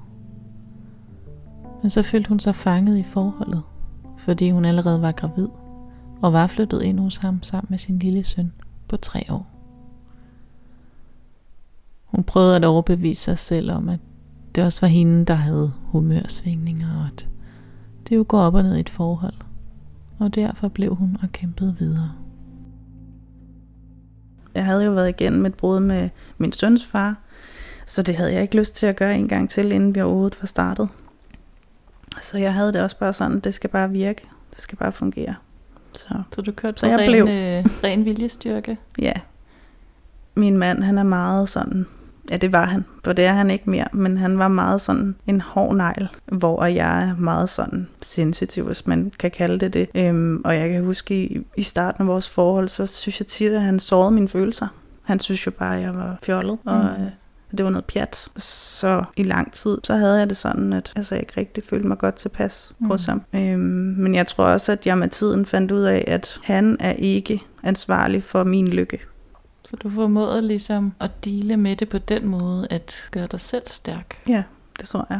Men 1.81 1.89
så 1.89 2.03
følte 2.03 2.29
hun 2.29 2.39
sig 2.39 2.55
fanget 2.55 2.97
i 2.97 3.03
forholdet, 3.03 3.61
fordi 4.17 4.49
hun 4.49 4.65
allerede 4.65 5.01
var 5.01 5.11
gravid 5.11 5.47
og 6.21 6.33
var 6.33 6.47
flyttet 6.47 6.81
ind 6.83 6.99
hos 6.99 7.17
ham 7.17 7.43
sammen 7.43 7.67
med 7.69 7.77
sin 7.77 7.99
lille 7.99 8.23
søn 8.23 8.51
på 8.87 8.97
tre 8.97 9.25
år. 9.29 9.47
Hun 12.05 12.23
prøvede 12.23 12.55
at 12.55 12.65
overbevise 12.65 13.23
sig 13.23 13.39
selv 13.39 13.71
om, 13.71 13.89
at 13.89 13.99
det 14.55 14.63
også 14.63 14.81
var 14.81 14.87
hende, 14.87 15.25
der 15.25 15.33
havde 15.33 15.73
humørsvingninger, 15.83 16.99
og 16.99 17.05
at 17.05 17.27
det 18.09 18.15
jo 18.15 18.25
går 18.27 18.39
op 18.39 18.53
og 18.53 18.63
ned 18.63 18.75
i 18.75 18.79
et 18.79 18.89
forhold. 18.89 19.35
Og 20.17 20.35
derfor 20.35 20.67
blev 20.67 20.95
hun 20.95 21.17
og 21.21 21.31
kæmpede 21.31 21.75
videre. 21.79 22.11
Jeg 24.55 24.65
havde 24.65 24.85
jo 24.85 24.91
været 24.91 25.09
igennem 25.09 25.45
et 25.45 25.53
brud 25.55 25.79
med 25.79 26.09
min 26.37 26.53
søns 26.53 26.85
far, 26.85 27.15
så 27.85 28.01
det 28.01 28.15
havde 28.15 28.33
jeg 28.33 28.41
ikke 28.41 28.57
lyst 28.57 28.75
til 28.75 28.85
at 28.87 28.95
gøre 28.95 29.15
en 29.15 29.27
gang 29.27 29.49
til, 29.49 29.71
inden 29.71 29.95
vi 29.95 30.01
overhovedet 30.01 30.37
var 30.41 30.45
startet. 30.47 30.89
Så 32.21 32.37
jeg 32.37 32.53
havde 32.53 32.73
det 32.73 32.81
også 32.81 32.97
bare 32.97 33.13
sådan, 33.13 33.39
det 33.39 33.53
skal 33.53 33.69
bare 33.69 33.89
virke, 33.89 34.27
det 34.53 34.61
skal 34.61 34.77
bare 34.77 34.91
fungere. 34.91 35.35
Så 35.93 36.21
Så 36.35 36.41
du 36.41 36.51
kørte 36.51 36.79
Så 36.79 36.85
på 36.85 36.89
jeg 36.91 36.99
ren, 36.99 37.07
blev- 37.11 37.23
øh, 37.27 37.65
ren 37.83 38.05
viljestyrke? 38.05 38.77
ja, 38.99 39.13
min 40.35 40.57
mand, 40.57 40.83
han 40.83 40.97
er 40.97 41.03
meget 41.03 41.49
sådan, 41.49 41.85
ja 42.31 42.37
det 42.37 42.51
var 42.51 42.65
han, 42.65 42.85
for 43.03 43.13
det 43.13 43.25
er 43.25 43.33
han 43.33 43.51
ikke 43.51 43.69
mere, 43.69 43.87
men 43.93 44.17
han 44.17 44.39
var 44.39 44.47
meget 44.47 44.81
sådan 44.81 45.15
en 45.27 45.41
hård 45.41 45.75
negl, 45.75 46.07
hvor 46.25 46.65
jeg 46.65 47.03
er 47.03 47.15
meget 47.17 47.49
sådan 47.49 47.87
sensitiv, 48.01 48.65
hvis 48.65 48.87
man 48.87 49.11
kan 49.19 49.31
kalde 49.31 49.59
det 49.59 49.73
det. 49.73 49.89
Øhm, 49.95 50.41
og 50.45 50.55
jeg 50.55 50.69
kan 50.69 50.83
huske 50.83 51.15
i, 51.15 51.41
i 51.57 51.63
starten 51.63 52.01
af 52.01 52.07
vores 52.07 52.29
forhold, 52.29 52.67
så 52.67 52.85
synes 52.85 53.19
jeg 53.19 53.27
tit, 53.27 53.51
at 53.51 53.61
han 53.61 53.79
sårede 53.79 54.11
mine 54.11 54.29
følelser. 54.29 54.67
Han 55.03 55.19
synes 55.19 55.45
jo 55.45 55.51
bare, 55.51 55.77
at 55.77 55.81
jeg 55.83 55.95
var 55.95 56.17
fjollet, 56.23 56.57
og 56.65 56.77
Mm. 56.77 57.03
øh, 57.03 57.09
det 57.57 57.65
var 57.65 57.71
noget 57.71 57.85
pjat. 57.85 58.27
Så 58.37 59.03
i 59.15 59.23
lang 59.23 59.53
tid, 59.53 59.77
så 59.83 59.95
havde 59.95 60.19
jeg 60.19 60.29
det 60.29 60.37
sådan, 60.37 60.73
at 60.73 60.91
altså, 60.95 61.15
jeg 61.15 61.21
ikke 61.21 61.33
rigtig 61.37 61.63
følte 61.63 61.87
mig 61.87 61.97
godt 61.97 62.15
tilpas 62.15 62.71
mm. 62.79 62.87
Hos 62.87 63.05
ham. 63.05 63.21
Øhm, 63.33 63.59
men 63.97 64.15
jeg 64.15 64.27
tror 64.27 64.45
også, 64.45 64.71
at 64.71 64.85
jeg 64.85 64.97
med 64.97 65.07
tiden 65.07 65.45
fandt 65.45 65.71
ud 65.71 65.81
af, 65.81 66.03
at 66.07 66.39
han 66.43 66.77
er 66.79 66.91
ikke 66.91 67.41
ansvarlig 67.63 68.23
for 68.23 68.43
min 68.43 68.67
lykke. 68.67 68.99
Så 69.69 69.75
du 69.75 69.89
formåede 69.89 70.41
ligesom 70.41 70.93
at 70.99 71.25
dele 71.25 71.57
med 71.57 71.75
det 71.75 71.89
på 71.89 71.97
den 71.97 72.27
måde, 72.27 72.67
at 72.69 73.07
gøre 73.11 73.27
dig 73.27 73.39
selv 73.39 73.63
stærk. 73.67 74.23
Ja, 74.27 74.43
det 74.79 74.87
tror 74.87 75.07
jeg. 75.09 75.19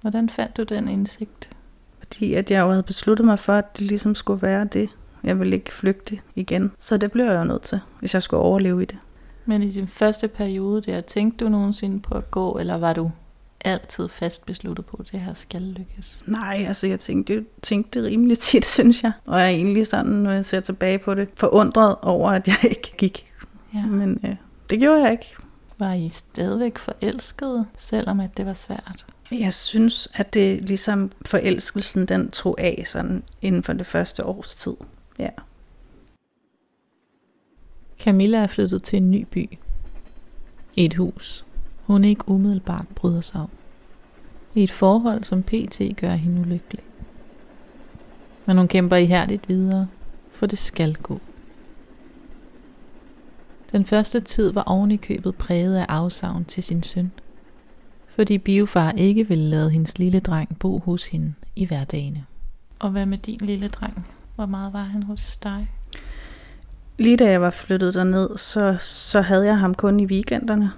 Hvordan 0.00 0.28
fandt 0.28 0.56
du 0.56 0.62
den 0.62 0.88
indsigt? 0.88 1.50
Fordi 1.98 2.34
at 2.34 2.50
jeg 2.50 2.60
jo 2.60 2.70
havde 2.70 2.82
besluttet 2.82 3.26
mig 3.26 3.38
for, 3.38 3.52
at 3.52 3.78
det 3.78 3.86
ligesom 3.86 4.14
skulle 4.14 4.42
være 4.42 4.64
det. 4.64 4.96
Jeg 5.22 5.38
ville 5.38 5.56
ikke 5.56 5.72
flygte 5.72 6.18
igen. 6.34 6.72
Så 6.78 6.96
det 6.96 7.12
blev 7.12 7.24
jeg 7.24 7.34
jo 7.34 7.44
nødt 7.44 7.62
til, 7.62 7.80
hvis 8.00 8.14
jeg 8.14 8.22
skulle 8.22 8.42
overleve 8.42 8.82
i 8.82 8.86
det. 8.86 8.98
Men 9.44 9.62
i 9.62 9.70
din 9.70 9.88
første 9.88 10.28
periode 10.28 10.82
der, 10.82 11.00
tænkte 11.00 11.44
du 11.44 11.48
nogensinde 11.48 12.00
på 12.00 12.14
at 12.14 12.30
gå, 12.30 12.58
eller 12.58 12.76
var 12.76 12.92
du 12.92 13.10
altid 13.60 14.08
fast 14.08 14.46
besluttet 14.46 14.86
på, 14.86 14.96
at 15.00 15.12
det 15.12 15.20
her 15.20 15.34
skal 15.34 15.62
lykkes? 15.62 16.22
Nej, 16.26 16.64
altså 16.68 16.86
jeg 16.86 17.00
tænkte, 17.00 17.44
tænkte 17.62 18.00
det 18.00 18.08
rimelig 18.08 18.38
tit, 18.38 18.66
synes 18.76 19.02
jeg. 19.02 19.12
Og 19.24 19.40
jeg 19.40 19.46
er 19.46 19.50
egentlig 19.50 19.86
sådan, 19.86 20.12
når 20.12 20.30
jeg 20.30 20.46
ser 20.46 20.60
tilbage 20.60 20.98
på 20.98 21.14
det, 21.14 21.28
forundret 21.36 21.96
over, 22.02 22.30
at 22.30 22.48
jeg 22.48 22.58
ikke 22.70 22.96
gik. 22.96 23.32
Ja. 23.74 23.86
Men 23.86 24.20
øh, 24.24 24.36
det 24.70 24.80
gjorde 24.80 25.02
jeg 25.02 25.12
ikke. 25.12 25.36
Var 25.78 25.92
I 25.92 26.08
stadigvæk 26.08 26.78
forelskede, 26.78 27.66
selvom 27.76 28.20
at 28.20 28.36
det 28.36 28.46
var 28.46 28.54
svært? 28.54 29.06
Jeg 29.30 29.54
synes, 29.54 30.08
at 30.14 30.34
det 30.34 30.62
ligesom 30.62 31.12
forelskelsen, 31.26 32.06
den 32.06 32.30
tog 32.30 32.60
af 32.60 32.82
sådan 32.86 33.22
inden 33.42 33.62
for 33.62 33.72
det 33.72 33.86
første 33.86 34.24
års 34.24 34.54
tid. 34.54 34.74
Ja. 35.18 35.28
Camilla 38.00 38.38
er 38.38 38.46
flyttet 38.46 38.82
til 38.82 38.96
en 38.96 39.10
ny 39.10 39.26
by. 39.30 39.58
I 40.76 40.84
et 40.84 40.94
hus, 40.94 41.44
hun 41.88 42.04
ikke 42.04 42.28
umiddelbart 42.28 42.86
bryder 42.94 43.20
sig 43.20 43.40
om. 43.40 43.48
I 44.54 44.62
et 44.62 44.70
forhold, 44.70 45.24
som 45.24 45.42
pt. 45.42 45.80
gør 45.96 46.10
hende 46.10 46.40
ulykkelig. 46.40 46.84
Men 48.46 48.58
hun 48.58 48.68
kæmper 48.68 48.96
ihærdigt 48.96 49.48
videre, 49.48 49.88
for 50.32 50.46
det 50.46 50.58
skal 50.58 50.94
gå. 50.94 51.20
Den 53.72 53.84
første 53.84 54.20
tid 54.20 54.52
var 54.52 54.62
oven 54.62 54.90
i 54.90 54.96
købet 54.96 55.34
præget 55.34 55.76
af 55.76 55.86
afsavn 55.88 56.44
til 56.44 56.62
sin 56.62 56.82
søn, 56.82 57.12
fordi 58.08 58.38
biofar 58.38 58.90
ikke 58.90 59.28
ville 59.28 59.44
lade 59.44 59.70
hendes 59.70 59.98
lille 59.98 60.20
dreng 60.20 60.58
bo 60.58 60.78
hos 60.78 61.06
hende 61.06 61.34
i 61.56 61.64
hverdagene. 61.64 62.24
Og 62.78 62.90
hvad 62.90 63.06
med 63.06 63.18
din 63.18 63.38
lille 63.40 63.68
dreng? 63.68 64.06
Hvor 64.34 64.46
meget 64.46 64.72
var 64.72 64.84
han 64.84 65.02
hos 65.02 65.36
dig? 65.36 65.70
Lige 66.98 67.16
da 67.16 67.30
jeg 67.30 67.40
var 67.40 67.50
flyttet 67.50 67.94
derned, 67.94 68.38
så, 68.38 68.76
så 68.80 69.20
havde 69.20 69.46
jeg 69.46 69.58
ham 69.58 69.74
kun 69.74 70.00
i 70.00 70.06
weekenderne 70.06 70.72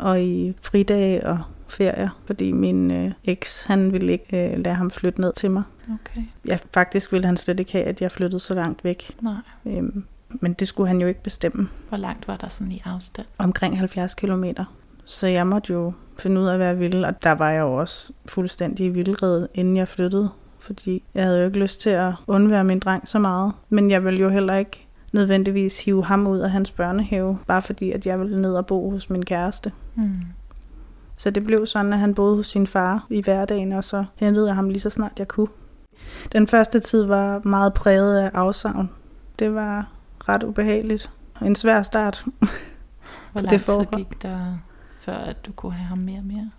og 0.00 0.22
i 0.22 0.54
fridage 0.60 1.26
og 1.26 1.38
ferier, 1.68 2.08
fordi 2.26 2.52
min 2.52 2.90
øh, 2.90 3.12
eks, 3.24 3.62
han 3.62 3.92
ville 3.92 4.12
ikke 4.12 4.50
øh, 4.50 4.64
lade 4.64 4.74
ham 4.74 4.90
flytte 4.90 5.20
ned 5.20 5.32
til 5.32 5.50
mig. 5.50 5.62
Okay. 5.88 6.22
Ja, 6.48 6.58
faktisk 6.74 7.12
ville 7.12 7.26
han 7.26 7.36
slet 7.36 7.60
ikke 7.60 7.72
have, 7.72 7.84
at 7.84 8.02
jeg 8.02 8.12
flyttede 8.12 8.40
så 8.40 8.54
langt 8.54 8.84
væk. 8.84 9.10
Nej. 9.22 9.34
Øhm, 9.66 10.04
men 10.28 10.52
det 10.52 10.68
skulle 10.68 10.88
han 10.88 11.00
jo 11.00 11.06
ikke 11.06 11.22
bestemme. 11.22 11.68
Hvor 11.88 11.98
langt 11.98 12.28
var 12.28 12.36
der 12.36 12.48
sådan 12.48 12.72
i 12.72 12.82
afstand? 12.84 13.26
Omkring 13.38 13.78
70 13.78 14.14
kilometer. 14.14 14.64
Så 15.04 15.26
jeg 15.26 15.46
måtte 15.46 15.72
jo 15.72 15.92
finde 16.18 16.40
ud 16.40 16.46
af, 16.46 16.56
hvad 16.56 16.66
jeg 16.66 16.80
ville. 16.80 17.06
Og 17.06 17.22
der 17.22 17.32
var 17.32 17.50
jeg 17.50 17.60
jo 17.60 17.74
også 17.74 18.12
fuldstændig 18.26 18.94
vildred, 18.94 19.48
inden 19.54 19.76
jeg 19.76 19.88
flyttede. 19.88 20.30
Fordi 20.58 21.02
jeg 21.14 21.24
havde 21.24 21.38
jo 21.38 21.46
ikke 21.46 21.58
lyst 21.58 21.80
til 21.80 21.90
at 21.90 22.12
undvære 22.26 22.64
min 22.64 22.78
dreng 22.78 23.08
så 23.08 23.18
meget. 23.18 23.52
Men 23.68 23.90
jeg 23.90 24.04
ville 24.04 24.20
jo 24.20 24.28
heller 24.28 24.54
ikke 24.54 24.86
nødvendigvis 25.12 25.84
hive 25.84 26.04
ham 26.04 26.26
ud 26.26 26.38
af 26.38 26.50
hans 26.50 26.70
børnehave, 26.70 27.38
bare 27.46 27.62
fordi 27.62 27.92
at 27.92 28.06
jeg 28.06 28.20
ville 28.20 28.40
ned 28.40 28.54
og 28.54 28.66
bo 28.66 28.90
hos 28.90 29.10
min 29.10 29.24
kæreste. 29.24 29.72
Mm. 29.98 30.20
Så 31.16 31.30
det 31.30 31.44
blev 31.44 31.66
sådan, 31.66 31.92
at 31.92 31.98
han 31.98 32.14
boede 32.14 32.36
hos 32.36 32.46
sin 32.46 32.66
far 32.66 33.06
i 33.10 33.22
hverdagen, 33.22 33.72
og 33.72 33.84
så 33.84 34.04
hentede 34.16 34.46
jeg 34.46 34.54
ham 34.54 34.68
lige 34.68 34.80
så 34.80 34.90
snart 34.90 35.12
jeg 35.18 35.28
kunne. 35.28 35.48
Den 36.32 36.46
første 36.46 36.80
tid 36.80 37.04
var 37.04 37.40
meget 37.44 37.74
præget 37.74 38.18
af 38.18 38.30
afsavn. 38.34 38.90
Det 39.38 39.54
var 39.54 39.90
ret 40.28 40.42
ubehageligt. 40.42 41.10
En 41.42 41.54
svær 41.54 41.82
start. 41.82 42.24
Hvor 43.32 43.40
det 43.40 43.50
lang 43.50 43.50
tid 43.50 43.58
forhold. 43.58 43.96
gik 43.96 44.22
der, 44.22 44.58
før 45.00 45.14
at 45.16 45.46
du 45.46 45.52
kunne 45.52 45.72
have 45.72 45.86
ham 45.86 45.98
mere 45.98 46.18
og 46.18 46.24
mere? 46.24 46.50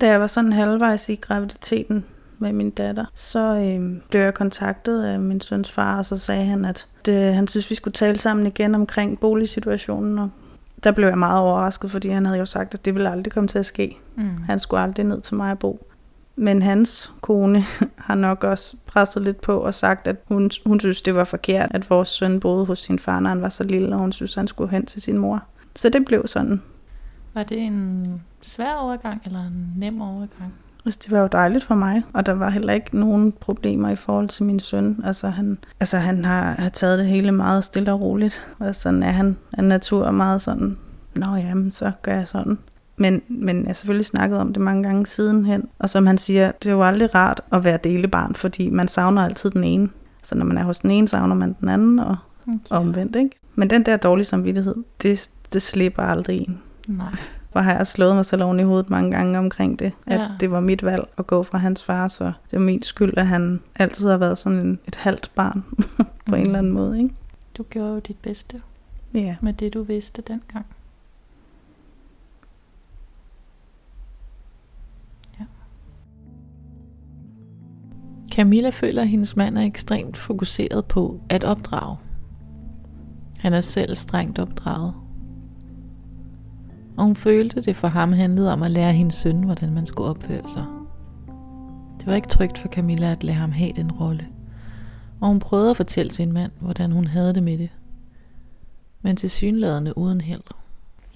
Da 0.00 0.08
jeg 0.08 0.20
var 0.20 0.26
sådan 0.26 0.52
halvvejs 0.52 1.08
i 1.08 1.14
graviditeten 1.14 2.04
med 2.38 2.52
min 2.52 2.70
datter, 2.70 3.04
så 3.14 3.38
øh, 3.40 4.00
blev 4.10 4.20
jeg 4.20 4.34
kontaktet 4.34 5.02
af 5.02 5.20
min 5.20 5.40
søns 5.40 5.72
far, 5.72 5.98
og 5.98 6.06
så 6.06 6.18
sagde 6.18 6.44
han, 6.44 6.64
at 6.64 6.86
det, 7.04 7.34
han 7.34 7.48
synes, 7.48 7.70
vi 7.70 7.74
skulle 7.74 7.92
tale 7.92 8.18
sammen 8.18 8.46
igen 8.46 8.74
omkring 8.74 9.20
boligsituationen. 9.20 10.18
Og 10.18 10.30
der 10.84 10.92
blev 10.92 11.08
jeg 11.08 11.18
meget 11.18 11.40
overrasket, 11.40 11.90
fordi 11.90 12.08
han 12.08 12.26
havde 12.26 12.38
jo 12.38 12.46
sagt, 12.46 12.74
at 12.74 12.84
det 12.84 12.94
ville 12.94 13.10
aldrig 13.10 13.32
komme 13.32 13.48
til 13.48 13.58
at 13.58 13.66
ske. 13.66 13.98
Mm. 14.16 14.42
Han 14.42 14.58
skulle 14.58 14.80
aldrig 14.80 15.06
ned 15.06 15.20
til 15.20 15.36
mig 15.36 15.50
at 15.50 15.58
bo. 15.58 15.86
Men 16.36 16.62
hans 16.62 17.12
kone 17.20 17.64
har 18.06 18.14
nok 18.14 18.44
også 18.44 18.76
presset 18.86 19.22
lidt 19.22 19.40
på 19.40 19.58
og 19.58 19.74
sagt, 19.74 20.06
at 20.06 20.16
hun, 20.28 20.50
hun 20.66 20.80
synes, 20.80 21.02
det 21.02 21.14
var 21.14 21.24
forkert, 21.24 21.70
at 21.74 21.90
vores 21.90 22.08
søn 22.08 22.40
boede 22.40 22.66
hos 22.66 22.78
sin 22.78 22.98
far, 22.98 23.20
når 23.20 23.28
han 23.28 23.42
var 23.42 23.48
så 23.48 23.64
lille, 23.64 23.94
og 23.94 23.98
hun 23.98 24.12
synes, 24.12 24.34
han 24.34 24.46
skulle 24.46 24.70
hen 24.70 24.86
til 24.86 25.02
sin 25.02 25.18
mor. 25.18 25.42
Så 25.76 25.88
det 25.88 26.04
blev 26.04 26.26
sådan. 26.26 26.62
Var 27.34 27.42
det 27.42 27.58
en 27.58 28.22
svær 28.42 28.74
overgang 28.74 29.22
eller 29.24 29.40
en 29.40 29.72
nem 29.76 30.00
overgang? 30.00 30.54
Altså, 30.84 31.00
det 31.04 31.12
var 31.12 31.18
jo 31.20 31.28
dejligt 31.32 31.64
for 31.64 31.74
mig, 31.74 32.02
og 32.12 32.26
der 32.26 32.32
var 32.32 32.50
heller 32.50 32.72
ikke 32.72 32.98
nogen 32.98 33.32
problemer 33.32 33.90
i 33.90 33.96
forhold 33.96 34.28
til 34.28 34.44
min 34.44 34.60
søn. 34.60 35.00
Altså, 35.04 35.28
han, 35.28 35.58
altså, 35.80 35.98
han 35.98 36.24
har, 36.24 36.54
har 36.58 36.68
taget 36.68 36.98
det 36.98 37.06
hele 37.06 37.32
meget 37.32 37.64
stille 37.64 37.92
og 37.92 38.00
roligt, 38.00 38.46
og 38.58 38.76
sådan 38.76 39.02
er 39.02 39.10
han 39.10 39.36
af 39.52 39.64
natur 39.64 40.10
meget 40.10 40.40
sådan, 40.42 40.76
nå 41.16 41.34
jamen, 41.34 41.70
så 41.70 41.92
gør 42.02 42.14
jeg 42.14 42.28
sådan. 42.28 42.58
Men, 42.96 43.22
men 43.28 43.58
jeg 43.60 43.66
har 43.66 43.74
selvfølgelig 43.74 44.06
snakket 44.06 44.38
om 44.38 44.52
det 44.52 44.62
mange 44.62 44.82
gange 44.82 45.06
sidenhen, 45.06 45.68
og 45.78 45.90
som 45.90 46.06
han 46.06 46.18
siger, 46.18 46.52
det 46.62 46.68
er 46.68 46.74
jo 46.74 46.82
aldrig 46.82 47.14
rart 47.14 47.40
at 47.52 47.64
være 47.64 47.78
delebarn, 47.84 48.34
fordi 48.34 48.70
man 48.70 48.88
savner 48.88 49.24
altid 49.24 49.50
den 49.50 49.64
ene. 49.64 49.88
Så 50.22 50.34
når 50.34 50.44
man 50.44 50.58
er 50.58 50.62
hos 50.62 50.78
den 50.80 50.90
ene, 50.90 51.08
savner 51.08 51.34
man 51.34 51.56
den 51.60 51.68
anden, 51.68 51.98
og 51.98 52.16
Okay. 52.46 52.58
omvendt, 52.70 53.16
ikke? 53.16 53.36
Men 53.54 53.70
den 53.70 53.86
der 53.86 53.96
dårlige 53.96 54.26
samvittighed, 54.26 54.74
det, 55.02 55.30
det 55.52 55.62
slipper 55.62 56.02
aldrig 56.02 56.40
en. 56.40 56.58
Nej. 56.86 57.16
Hvor 57.52 57.60
har 57.60 57.72
jeg 57.76 57.86
slået 57.86 58.14
mig 58.14 58.24
selv 58.24 58.42
oven 58.42 58.60
i 58.60 58.62
hovedet 58.62 58.90
mange 58.90 59.10
gange 59.10 59.38
omkring 59.38 59.78
det. 59.78 59.92
At 60.06 60.20
Ja. 60.20 60.28
det 60.40 60.50
var 60.50 60.60
mit 60.60 60.82
valg 60.82 61.08
at 61.18 61.26
gå 61.26 61.42
fra 61.42 61.58
hans 61.58 61.84
far, 61.84 62.08
så 62.08 62.24
det 62.24 62.58
var 62.58 62.58
min 62.58 62.82
skyld, 62.82 63.14
at 63.16 63.26
han 63.26 63.60
altid 63.76 64.08
har 64.08 64.16
været 64.16 64.38
sådan 64.38 64.58
en, 64.58 64.78
et 64.88 64.94
halvt 64.94 65.30
barn 65.34 65.64
på 66.28 66.34
en 66.34 66.42
eller 66.46 66.58
anden 66.58 66.72
måde. 66.72 66.98
Ikke? 66.98 67.14
Du 67.56 67.62
gjorde 67.62 67.92
jo 67.92 67.98
dit 67.98 68.16
bedste 68.22 68.62
Ja. 69.14 69.36
med 69.40 69.52
det, 69.52 69.74
du 69.74 69.82
vidste 69.82 70.22
dengang. 70.22 70.66
Ja. 75.40 75.44
Camilla 78.32 78.70
føler, 78.70 79.02
at 79.02 79.08
hendes 79.08 79.36
mand 79.36 79.58
er 79.58 79.62
ekstremt 79.62 80.16
fokuseret 80.16 80.84
på 80.84 81.20
at 81.28 81.44
opdrage. 81.44 81.96
Han 83.38 83.52
er 83.52 83.60
selv 83.60 83.94
strengt 83.94 84.38
opdraget. 84.38 84.94
Og 87.00 87.06
hun 87.06 87.16
følte, 87.16 87.60
det 87.60 87.76
for 87.76 87.88
ham 87.88 88.12
handlede 88.12 88.52
om 88.52 88.62
at 88.62 88.70
lære 88.70 88.92
hendes 88.92 89.14
søn, 89.14 89.42
hvordan 89.42 89.72
man 89.72 89.86
skulle 89.86 90.10
opføre 90.10 90.48
sig. 90.48 90.64
Det 91.98 92.06
var 92.06 92.14
ikke 92.14 92.28
trygt 92.28 92.58
for 92.58 92.68
Camilla 92.68 93.12
at 93.12 93.24
lade 93.24 93.36
ham 93.36 93.52
have 93.52 93.72
den 93.76 93.92
rolle. 93.92 94.26
Og 95.20 95.28
hun 95.28 95.38
prøvede 95.38 95.70
at 95.70 95.76
fortælle 95.76 96.12
sin 96.12 96.32
mand, 96.32 96.52
hvordan 96.60 96.92
hun 96.92 97.06
havde 97.06 97.34
det 97.34 97.42
med 97.42 97.58
det. 97.58 97.70
Men 99.02 99.16
til 99.16 99.30
synladende 99.30 99.98
uden 99.98 100.20
held. 100.20 100.40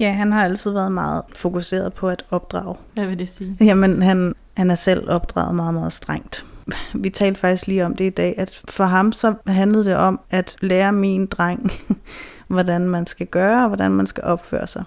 ja, 0.01 0.13
han 0.13 0.33
har 0.33 0.45
altid 0.45 0.71
været 0.71 0.93
meget 0.93 1.23
fokuseret 1.35 1.93
på 1.93 2.09
at 2.09 2.25
opdrage. 2.31 2.77
Hvad 2.95 3.07
vil 3.07 3.19
det 3.19 3.29
sige? 3.29 3.57
Jamen, 3.61 4.03
han, 4.03 4.35
han 4.55 4.71
er 4.71 4.75
selv 4.75 5.11
opdraget 5.11 5.55
meget, 5.55 5.75
meget 5.75 5.93
strengt. 5.93 6.47
Vi 6.95 7.11
talte 7.11 7.41
faktisk 7.41 7.67
lige 7.67 7.87
om 7.87 7.97
det 7.97 8.05
i 8.05 8.11
dag, 8.11 8.35
at 8.39 8.63
for 8.69 8.85
ham 8.85 9.13
så 9.13 9.35
handlede 9.47 9.85
det 9.85 9.97
om 9.97 10.21
at 10.31 10.57
lære 10.61 10.93
min 10.93 11.27
dreng, 11.27 11.73
hvordan 12.49 12.89
man 12.89 13.07
skal 13.07 13.27
gøre, 13.27 13.63
og 13.63 13.69
hvordan 13.69 13.91
man 13.91 14.07
skal 14.07 14.25
opføre 14.25 14.67
sig. 14.67 14.85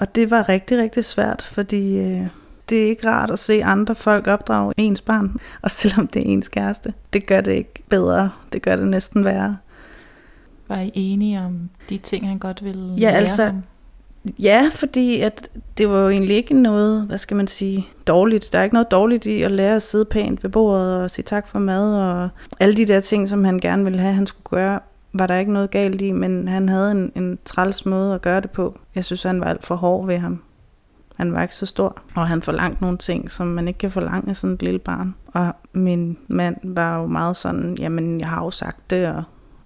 Og 0.00 0.14
det 0.14 0.30
var 0.30 0.48
rigtig, 0.48 0.78
rigtig 0.78 1.04
svært, 1.04 1.42
fordi 1.42 1.98
øh, 1.98 2.26
det 2.70 2.82
er 2.82 2.88
ikke 2.88 3.08
rart 3.08 3.30
at 3.30 3.38
se 3.38 3.64
andre 3.64 3.94
folk 3.94 4.26
opdrage 4.26 4.74
ens 4.76 5.00
barn, 5.00 5.36
og 5.62 5.70
selvom 5.70 6.06
det 6.06 6.22
er 6.22 6.26
ens 6.26 6.48
kæreste. 6.48 6.94
Det 7.12 7.26
gør 7.26 7.40
det 7.40 7.52
ikke 7.52 7.82
bedre, 7.88 8.30
det 8.52 8.62
gør 8.62 8.76
det 8.76 8.86
næsten 8.86 9.24
værre. 9.24 9.56
Var 10.68 10.78
I 10.78 10.90
enige 10.94 11.40
om 11.40 11.70
de 11.88 11.98
ting, 11.98 12.28
han 12.28 12.38
godt 12.38 12.64
ville 12.64 12.94
Ja, 12.94 13.00
lære 13.00 13.12
altså, 13.12 13.44
ham? 13.44 13.62
Ja, 14.38 14.70
fordi 14.74 15.20
at 15.20 15.48
det 15.78 15.88
var 15.88 15.98
jo 15.98 16.08
egentlig 16.08 16.36
ikke 16.36 16.54
noget, 16.54 17.02
hvad 17.02 17.18
skal 17.18 17.36
man 17.36 17.46
sige, 17.46 17.86
dårligt. 18.06 18.52
Der 18.52 18.58
er 18.58 18.62
ikke 18.62 18.74
noget 18.74 18.90
dårligt 18.90 19.26
i 19.26 19.42
at 19.42 19.50
lære 19.50 19.76
at 19.76 19.82
sidde 19.82 20.04
pænt 20.04 20.42
ved 20.42 20.50
bordet 20.50 20.94
og 20.94 21.10
sige 21.10 21.22
tak 21.22 21.48
for 21.48 21.58
mad 21.58 21.94
og 21.94 22.28
alle 22.60 22.74
de 22.74 22.84
der 22.84 23.00
ting, 23.00 23.28
som 23.28 23.44
han 23.44 23.58
gerne 23.58 23.84
ville 23.84 23.98
have, 23.98 24.14
han 24.14 24.26
skulle 24.26 24.44
gøre, 24.60 24.80
var 25.12 25.26
der 25.26 25.36
ikke 25.36 25.52
noget 25.52 25.70
galt 25.70 26.02
i, 26.02 26.12
men 26.12 26.48
han 26.48 26.68
havde 26.68 26.90
en, 26.90 27.12
en 27.16 27.38
træls 27.44 27.86
måde 27.86 28.14
at 28.14 28.22
gøre 28.22 28.40
det 28.40 28.50
på. 28.50 28.78
Jeg 28.94 29.04
synes, 29.04 29.22
han 29.22 29.40
var 29.40 29.46
alt 29.46 29.66
for 29.66 29.74
hård 29.74 30.06
ved 30.06 30.18
ham. 30.18 30.42
Han 31.16 31.32
var 31.32 31.42
ikke 31.42 31.54
så 31.56 31.66
stor, 31.66 31.96
og 32.14 32.28
han 32.28 32.42
forlangte 32.42 32.82
nogle 32.82 32.98
ting, 32.98 33.30
som 33.30 33.46
man 33.46 33.68
ikke 33.68 33.78
kan 33.78 33.90
forlange 33.90 34.30
af 34.30 34.36
sådan 34.36 34.54
et 34.54 34.62
lille 34.62 34.78
barn. 34.78 35.14
Og 35.26 35.52
min 35.72 36.16
mand 36.28 36.56
var 36.62 36.98
jo 37.00 37.06
meget 37.06 37.36
sådan, 37.36 37.76
jamen 37.78 38.20
jeg 38.20 38.28
har 38.28 38.44
jo 38.44 38.50
sagt 38.50 38.90
det, 38.90 39.06
og 39.08 39.22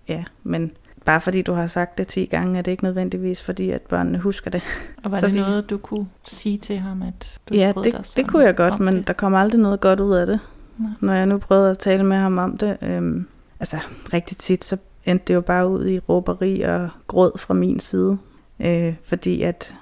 ja, 0.09 0.25
men 0.43 0.71
bare 1.05 1.21
fordi 1.21 1.43
du 1.43 1.53
har 1.53 1.67
sagt 1.67 1.99
det 1.99 2.07
10 2.07 2.25
gange, 2.25 2.59
er 2.59 2.63
det 2.63 2.71
ikke 2.71 2.85
nødvendigvis 2.85 3.43
fordi, 3.43 3.71
at 3.71 3.83
børnene 3.83 4.19
husker 4.19 4.51
det. 4.51 4.63
Og 5.05 5.11
var 5.13 5.19
så 5.19 5.27
det 5.27 5.35
vi- 5.35 5.41
noget, 5.41 5.71
du 5.71 5.77
kunne 5.79 6.07
sige 6.25 6.59
til 6.59 6.79
ham, 6.79 7.03
at 7.03 7.39
du 7.49 7.55
Ja, 7.55 7.73
det, 7.85 7.93
dig 7.93 8.05
det 8.17 8.29
kunne 8.29 8.45
jeg 8.45 8.57
godt, 8.57 8.81
men 8.81 8.95
det? 8.95 9.07
der 9.07 9.13
kom 9.13 9.35
aldrig 9.35 9.61
noget 9.61 9.81
godt 9.81 10.01
ud 10.01 10.15
af 10.15 10.27
det. 10.27 10.41
Nej. 10.79 10.91
Når 11.01 11.13
jeg 11.13 11.27
nu 11.27 11.39
prøvede 11.39 11.71
at 11.71 11.79
tale 11.79 12.03
med 12.05 12.17
ham 12.17 12.39
om 12.39 12.57
det, 12.57 12.77
øhm, 12.83 13.27
altså 13.61 13.77
rigtig 14.13 14.37
tit, 14.37 14.65
så 14.65 14.77
endte 15.05 15.25
det 15.29 15.35
jo 15.35 15.41
bare 15.41 15.69
ud 15.69 15.89
i 15.89 15.99
råberi 15.99 16.61
og 16.61 16.89
gråd 17.07 17.39
fra 17.39 17.55
min 17.55 17.81
side. 17.81 18.19
Øh, 18.61 18.95
fordi 19.05 19.43
at 19.43 19.75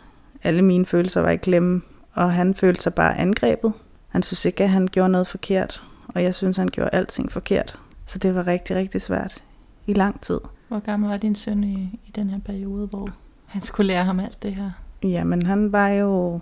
alle 0.43 0.63
mine 0.63 0.87
følelser 0.87 1.21
var 1.21 1.31
i 1.31 1.37
klemme, 1.37 1.83
og 2.13 2.33
han 2.33 2.55
følte 2.55 2.83
sig 2.83 2.95
bare 2.95 3.19
angrebet. 3.19 3.73
Han 4.09 4.23
synes 4.23 4.45
ikke, 4.45 4.65
at 4.65 4.71
han 4.71 4.87
gjorde 4.93 5.09
noget 5.09 5.27
forkert, 5.27 5.83
og 6.09 6.23
jeg 6.23 6.35
synes, 6.35 6.57
han 6.57 6.69
gjorde 6.69 6.91
alting 6.93 7.33
forkert. 7.33 7.79
Så 8.07 8.19
det 8.19 8.35
var 8.35 8.47
rigtig, 8.47 8.77
rigtig 8.77 9.01
svært 9.03 9.43
i 9.87 9.93
lang 9.93 10.21
tid. 10.21 10.41
Hvor 10.69 10.79
gammel 10.81 11.11
var 11.11 11.17
din 11.17 11.35
søn 11.35 11.65
i, 11.65 12.01
i 12.07 12.11
den 12.15 12.31
her 12.31 12.39
periode, 12.41 12.87
hvor 12.87 13.09
Han 13.47 13.61
skulle 13.61 13.87
lære 13.87 14.05
ham 14.05 14.21
alt 14.21 14.43
det 14.43 14.55
her. 14.55 14.71
Jamen, 15.03 15.47
han 15.47 15.73
var 15.73 15.89
jo 15.89 16.41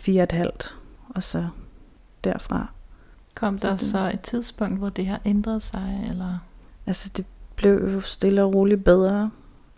fire 0.00 0.20
og 0.20 0.24
et 0.24 0.32
halvt, 0.32 0.76
og 1.08 1.22
så 1.22 1.46
derfra. 2.24 2.66
Kom 3.34 3.58
der 3.58 3.70
det- 3.70 3.80
så 3.80 4.10
et 4.14 4.20
tidspunkt, 4.20 4.78
hvor 4.78 4.88
det 4.88 5.06
har 5.06 5.20
ændret 5.24 5.62
sig, 5.62 6.06
eller? 6.10 6.38
Altså, 6.86 7.10
det 7.16 7.26
blev 7.62 7.92
jo 7.94 8.00
stille 8.00 8.42
og 8.42 8.54
roligt 8.54 8.84
bedre, 8.84 9.30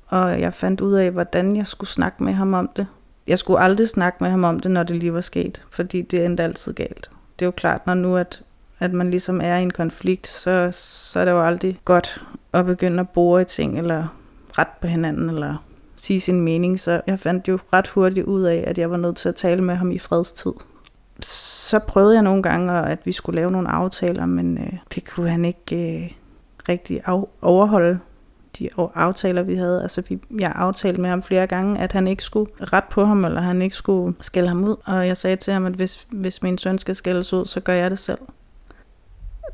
og 0.07 0.41
jeg 0.41 0.55
fandt 0.55 0.81
ud 0.81 0.93
af, 0.93 1.11
hvordan 1.11 1.57
jeg 1.57 1.67
skulle 1.67 1.91
snakke 1.91 2.25
med 2.25 2.33
ham 2.33 2.55
om 2.55 2.71
det. 2.77 2.87
Jeg 3.27 3.39
skulle 3.39 3.61
aldrig 3.61 3.89
snakke 3.89 4.19
med 4.21 4.31
ham 4.31 4.45
om 4.45 4.61
det, 4.61 4.71
når 4.71 4.83
det 4.83 4.97
lige 4.97 5.15
var 5.15 5.21
sket, 5.21 5.63
fordi 5.71 6.03
det 6.03 6.25
endte 6.25 6.43
altid 6.43 6.73
galt. 6.73 7.11
Det 7.39 7.45
er 7.45 7.47
jo 7.47 7.51
klart, 7.51 7.87
når 7.87 7.95
nu 7.95 8.17
at, 8.17 8.43
at 8.79 8.93
man 8.93 9.11
ligesom 9.11 9.41
er 9.41 9.57
i 9.57 9.63
en 9.63 9.71
konflikt, 9.71 10.27
så, 10.27 10.69
så 10.73 11.21
er 11.21 11.25
det 11.25 11.33
jo 11.33 11.47
aldrig 11.47 11.81
godt 11.85 12.23
at 12.53 12.67
begynde 12.67 13.01
at 13.01 13.09
bore 13.09 13.43
i 13.43 13.45
ting, 13.45 13.79
eller 13.79 14.17
ret 14.59 14.69
på 14.81 14.87
hinanden, 14.87 15.31
eller 15.31 15.65
sige 15.97 16.21
sin 16.21 16.41
mening. 16.41 16.81
Så 16.81 17.01
jeg 17.07 17.21
fandt 17.21 17.49
jo 17.49 17.59
ret 17.73 17.89
hurtigt 17.89 18.27
ud 18.27 18.43
af, 18.43 18.65
at 18.67 18.79
jeg 18.79 18.91
var 18.91 18.97
nødt 18.97 19.17
til 19.17 19.29
at 19.29 19.35
tale 19.35 19.63
med 19.65 19.75
ham 19.75 19.91
i 19.91 19.99
fredstid. 19.99 20.53
Så 21.21 21.79
prøvede 21.79 22.15
jeg 22.15 22.23
nogle 22.23 22.43
gange, 22.43 22.73
at 22.73 22.99
vi 23.05 23.13
skulle 23.13 23.37
lave 23.37 23.51
nogle 23.51 23.69
aftaler, 23.69 24.27
men 24.27 24.59
øh, 24.59 24.73
det 24.95 25.05
kunne 25.05 25.31
han 25.31 25.45
ikke 25.45 26.03
øh, 26.05 26.11
rigtig 26.69 27.01
af- 27.07 27.25
overholde 27.43 27.99
de 28.59 28.69
aftaler, 28.95 29.43
vi 29.43 29.55
havde. 29.55 29.83
Altså, 29.83 30.03
vi, 30.09 30.19
jeg 30.39 30.53
aftalte 30.55 31.01
med 31.01 31.11
ham 31.11 31.23
flere 31.23 31.47
gange, 31.47 31.79
at 31.81 31.93
han 31.93 32.07
ikke 32.09 32.23
skulle 32.23 32.51
ret 32.61 32.85
på 32.85 33.05
ham, 33.05 33.25
eller 33.25 33.41
han 33.41 33.63
ikke 33.63 33.75
skulle 33.75 34.15
skælde 34.21 34.49
ham 34.49 34.65
ud. 34.65 34.77
Og 34.85 35.07
jeg 35.07 35.17
sagde 35.17 35.37
til 35.37 35.53
ham, 35.53 35.67
at 35.67 35.73
hvis, 35.73 36.07
hvis 36.11 36.43
min 36.43 36.59
søn 36.59 36.79
skal 36.79 36.95
skældes 36.95 37.33
ud, 37.33 37.47
så 37.47 37.61
gør 37.61 37.73
jeg 37.73 37.91
det 37.91 37.99
selv. 37.99 38.19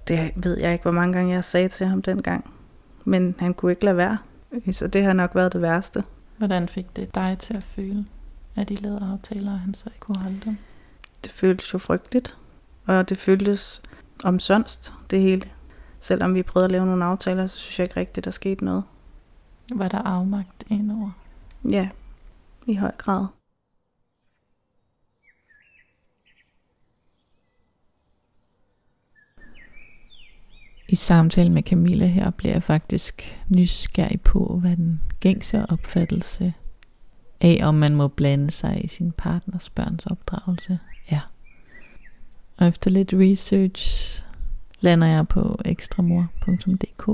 Det 0.09 0.31
ved 0.37 0.59
jeg 0.59 0.73
ikke, 0.73 0.83
hvor 0.83 0.91
mange 0.93 1.13
gange 1.13 1.35
jeg 1.35 1.45
sagde 1.45 1.69
til 1.69 1.87
ham 1.87 2.03
dengang. 2.03 2.51
Men 3.05 3.35
han 3.39 3.55
kunne 3.55 3.73
ikke 3.73 3.85
lade 3.85 3.97
være. 3.97 4.19
Så 4.73 4.87
det 4.87 5.05
har 5.05 5.13
nok 5.13 5.35
været 5.35 5.53
det 5.53 5.63
værste. 5.63 6.05
Hvordan 6.39 6.69
fik 6.69 6.97
det 6.97 7.15
dig 7.15 7.37
til 7.41 7.57
at 7.57 7.63
føle, 7.63 8.05
at 8.57 8.69
de 8.69 8.75
lavede 8.75 9.09
aftaler, 9.13 9.53
og 9.53 9.59
han 9.61 9.75
så 9.75 9.83
ikke 9.87 10.01
kunne 10.01 10.19
holde 10.19 10.41
dem? 10.45 10.57
Det 11.25 11.33
føltes 11.33 11.75
jo 11.75 11.79
frygteligt. 11.79 12.37
Og 12.87 13.09
det 13.09 13.19
føltes 13.19 13.83
omsonst, 14.25 14.93
det 15.11 15.21
hele. 15.21 15.43
Selvom 16.01 16.35
vi 16.35 16.43
prøvede 16.43 16.65
at 16.65 16.73
lave 16.73 16.87
nogle 16.87 17.05
aftaler, 17.05 17.47
så 17.47 17.59
synes 17.59 17.79
jeg 17.79 17.85
ikke 17.85 18.01
rigtigt, 18.01 18.25
der 18.25 18.31
skete 18.31 18.65
noget. 18.65 18.85
Var 19.75 19.89
der 19.89 19.99
afmagt 19.99 20.65
indover? 20.71 21.11
Ja, 21.71 21.89
i 22.67 22.75
høj 22.75 22.93
grad. 22.99 23.27
I 30.89 30.95
samtale 30.95 31.51
med 31.51 31.63
Camilla 31.63 32.07
her 32.07 32.31
bliver 32.31 32.53
jeg 32.53 32.63
faktisk 32.63 33.39
nysgerrig 33.49 34.21
på, 34.21 34.59
hvad 34.61 34.77
den 34.77 35.03
gængse 35.21 35.67
opfattelse 35.69 36.55
af, 37.41 37.61
om 37.63 37.75
man 37.75 37.95
må 37.95 38.09
blande 38.09 38.51
sig 38.51 38.85
i 38.85 38.89
sin 38.89 39.13
partners 39.13 39.71
børns 39.71 40.07
opdragelse 40.07 40.79
er. 41.09 41.31
Og 42.57 42.69
efter 42.69 42.91
lidt 42.91 43.13
research 43.13 44.25
lander 44.81 45.07
jeg 45.07 45.29
på 45.29 45.61
ekstramor.dk, 45.65 47.05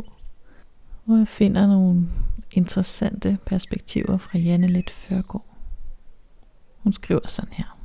hvor 1.05 1.17
jeg 1.17 1.29
finder 1.29 1.67
nogle 1.67 2.09
interessante 2.53 3.39
perspektiver 3.47 4.19
fra 4.19 4.39
Janne 4.39 4.67
Lidt 4.67 4.91
Førgaard. 4.91 5.47
Hun 6.79 6.93
skriver 6.93 7.27
sådan 7.27 7.53
her. 7.53 7.79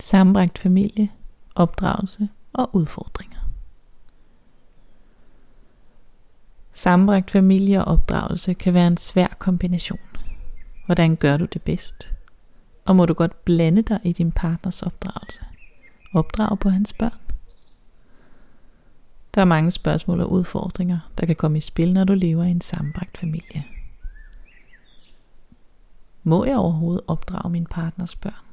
Sammenbragt 0.00 0.58
familie, 0.58 1.10
opdragelse 1.54 2.28
og 2.52 2.74
udfordringer. 2.74 3.38
Sammenbragt 6.74 7.30
familie 7.30 7.84
og 7.84 7.92
opdragelse 7.92 8.54
kan 8.54 8.74
være 8.74 8.86
en 8.86 8.96
svær 8.96 9.36
kombination. 9.38 9.98
Hvordan 10.86 11.16
gør 11.16 11.36
du 11.36 11.44
det 11.44 11.62
bedst? 11.62 12.08
Og 12.84 12.96
må 12.96 13.06
du 13.06 13.14
godt 13.14 13.44
blande 13.44 13.82
dig 13.82 14.00
i 14.04 14.12
din 14.12 14.32
partners 14.32 14.82
opdragelse? 14.82 15.40
Opdrage 16.14 16.56
på 16.56 16.68
hans 16.68 16.92
børn? 16.92 17.27
Der 19.38 19.42
er 19.42 19.46
mange 19.46 19.70
spørgsmål 19.70 20.20
og 20.20 20.32
udfordringer, 20.32 20.98
der 21.18 21.26
kan 21.26 21.36
komme 21.36 21.58
i 21.58 21.60
spil, 21.60 21.92
når 21.92 22.04
du 22.04 22.14
lever 22.14 22.44
i 22.44 22.50
en 22.50 22.60
sammenbragt 22.60 23.18
familie. 23.18 23.64
Må 26.22 26.44
jeg 26.44 26.56
overhovedet 26.56 27.04
opdrage 27.06 27.50
min 27.50 27.66
partners 27.66 28.16
børn? 28.16 28.44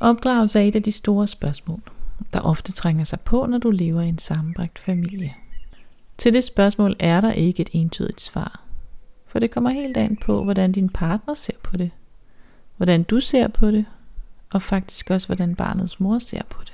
Opdragelse 0.00 0.58
er 0.58 0.62
et 0.62 0.76
af 0.76 0.82
de 0.82 0.92
store 0.92 1.28
spørgsmål, 1.28 1.80
der 2.32 2.40
ofte 2.40 2.72
trænger 2.72 3.04
sig 3.04 3.20
på, 3.20 3.46
når 3.46 3.58
du 3.58 3.70
lever 3.70 4.00
i 4.00 4.08
en 4.08 4.18
sammenbragt 4.18 4.78
familie. 4.78 5.34
Til 6.18 6.32
det 6.32 6.44
spørgsmål 6.44 6.96
er 6.98 7.20
der 7.20 7.32
ikke 7.32 7.60
et 7.60 7.70
entydigt 7.72 8.20
svar, 8.20 8.60
for 9.26 9.38
det 9.38 9.50
kommer 9.50 9.70
helt 9.70 9.96
an 9.96 10.16
på, 10.16 10.44
hvordan 10.44 10.72
din 10.72 10.88
partner 10.88 11.34
ser 11.34 11.56
på 11.62 11.76
det, 11.76 11.90
hvordan 12.76 13.02
du 13.02 13.20
ser 13.20 13.48
på 13.48 13.70
det, 13.70 13.84
og 14.50 14.62
faktisk 14.62 15.10
også, 15.10 15.28
hvordan 15.28 15.54
barnets 15.56 16.00
mor 16.00 16.18
ser 16.18 16.42
på 16.50 16.62
det. 16.62 16.72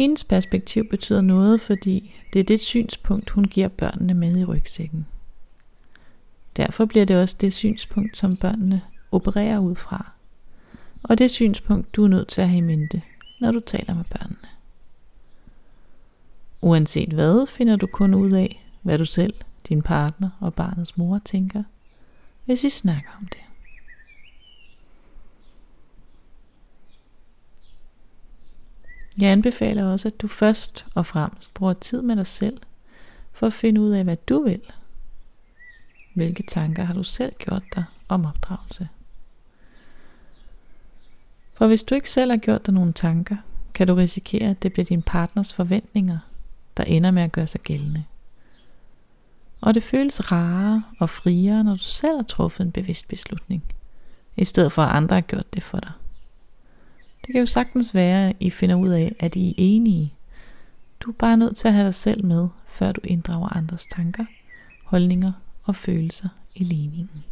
Hendes 0.00 0.24
perspektiv 0.24 0.88
betyder 0.88 1.20
noget, 1.20 1.60
fordi 1.60 2.14
det 2.32 2.38
er 2.38 2.44
det 2.44 2.60
synspunkt, 2.60 3.30
hun 3.30 3.44
giver 3.44 3.68
børnene 3.68 4.14
med 4.14 4.36
i 4.36 4.44
rygsækken. 4.44 5.06
Derfor 6.56 6.84
bliver 6.84 7.04
det 7.04 7.16
også 7.16 7.36
det 7.40 7.54
synspunkt, 7.54 8.16
som 8.16 8.36
børnene 8.36 8.82
opererer 9.12 9.58
ud 9.58 9.74
fra. 9.74 10.10
Og 11.02 11.18
det 11.18 11.30
synspunkt, 11.30 11.96
du 11.96 12.04
er 12.04 12.08
nødt 12.08 12.28
til 12.28 12.40
at 12.40 12.48
have 12.48 12.58
i 12.58 12.60
mente, 12.60 13.02
når 13.40 13.52
du 13.52 13.60
taler 13.60 13.94
med 13.94 14.04
børnene. 14.04 14.48
Uanset 16.60 17.12
hvad, 17.12 17.46
finder 17.46 17.76
du 17.76 17.86
kun 17.86 18.14
ud 18.14 18.32
af, 18.32 18.64
hvad 18.82 18.98
du 18.98 19.04
selv, 19.04 19.34
din 19.68 19.82
partner 19.82 20.30
og 20.40 20.54
barnets 20.54 20.96
mor 20.96 21.20
tænker, 21.24 21.62
hvis 22.44 22.64
I 22.64 22.70
snakker 22.70 23.10
om 23.20 23.26
det. 23.26 23.49
Jeg 29.20 29.30
anbefaler 29.30 29.84
også, 29.84 30.08
at 30.08 30.20
du 30.20 30.28
først 30.28 30.86
og 30.94 31.06
fremmest 31.06 31.54
bruger 31.54 31.72
tid 31.72 32.02
med 32.02 32.16
dig 32.16 32.26
selv, 32.26 32.60
for 33.32 33.46
at 33.46 33.52
finde 33.52 33.80
ud 33.80 33.90
af, 33.90 34.04
hvad 34.04 34.16
du 34.16 34.42
vil. 34.42 34.60
Hvilke 36.14 36.42
tanker 36.42 36.84
har 36.84 36.94
du 36.94 37.02
selv 37.02 37.32
gjort 37.38 37.62
dig 37.74 37.84
om 38.08 38.24
opdragelse? 38.24 38.88
For 41.54 41.66
hvis 41.66 41.82
du 41.82 41.94
ikke 41.94 42.10
selv 42.10 42.30
har 42.30 42.38
gjort 42.38 42.66
dig 42.66 42.74
nogle 42.74 42.92
tanker, 42.92 43.36
kan 43.74 43.86
du 43.86 43.94
risikere, 43.94 44.50
at 44.50 44.62
det 44.62 44.72
bliver 44.72 44.86
din 44.86 45.02
partners 45.02 45.52
forventninger, 45.52 46.18
der 46.76 46.84
ender 46.84 47.10
med 47.10 47.22
at 47.22 47.32
gøre 47.32 47.46
sig 47.46 47.60
gældende. 47.60 48.04
Og 49.60 49.74
det 49.74 49.82
føles 49.82 50.32
rarere 50.32 50.84
og 50.98 51.10
friere, 51.10 51.64
når 51.64 51.72
du 51.72 51.78
selv 51.78 52.16
har 52.16 52.22
truffet 52.22 52.64
en 52.64 52.72
bevidst 52.72 53.08
beslutning, 53.08 53.62
i 54.36 54.44
stedet 54.44 54.72
for 54.72 54.82
at 54.82 54.96
andre 54.96 55.16
har 55.16 55.20
gjort 55.20 55.54
det 55.54 55.62
for 55.62 55.78
dig. 55.78 55.92
Det 57.30 57.34
kan 57.34 57.40
jo 57.40 57.46
sagtens 57.46 57.94
være, 57.94 58.28
at 58.28 58.36
I 58.40 58.50
finder 58.50 58.76
ud 58.76 58.88
af, 58.88 59.14
at 59.18 59.36
I 59.36 59.48
er 59.48 59.54
enige. 59.56 60.14
Du 61.00 61.10
er 61.10 61.14
bare 61.14 61.36
nødt 61.36 61.56
til 61.56 61.68
at 61.68 61.74
have 61.74 61.86
dig 61.86 61.94
selv 61.94 62.24
med, 62.24 62.48
før 62.66 62.92
du 62.92 63.00
inddrager 63.04 63.56
andres 63.56 63.86
tanker, 63.86 64.24
holdninger 64.84 65.32
og 65.62 65.76
følelser 65.76 66.28
i 66.54 66.64
ligningen. 66.64 67.24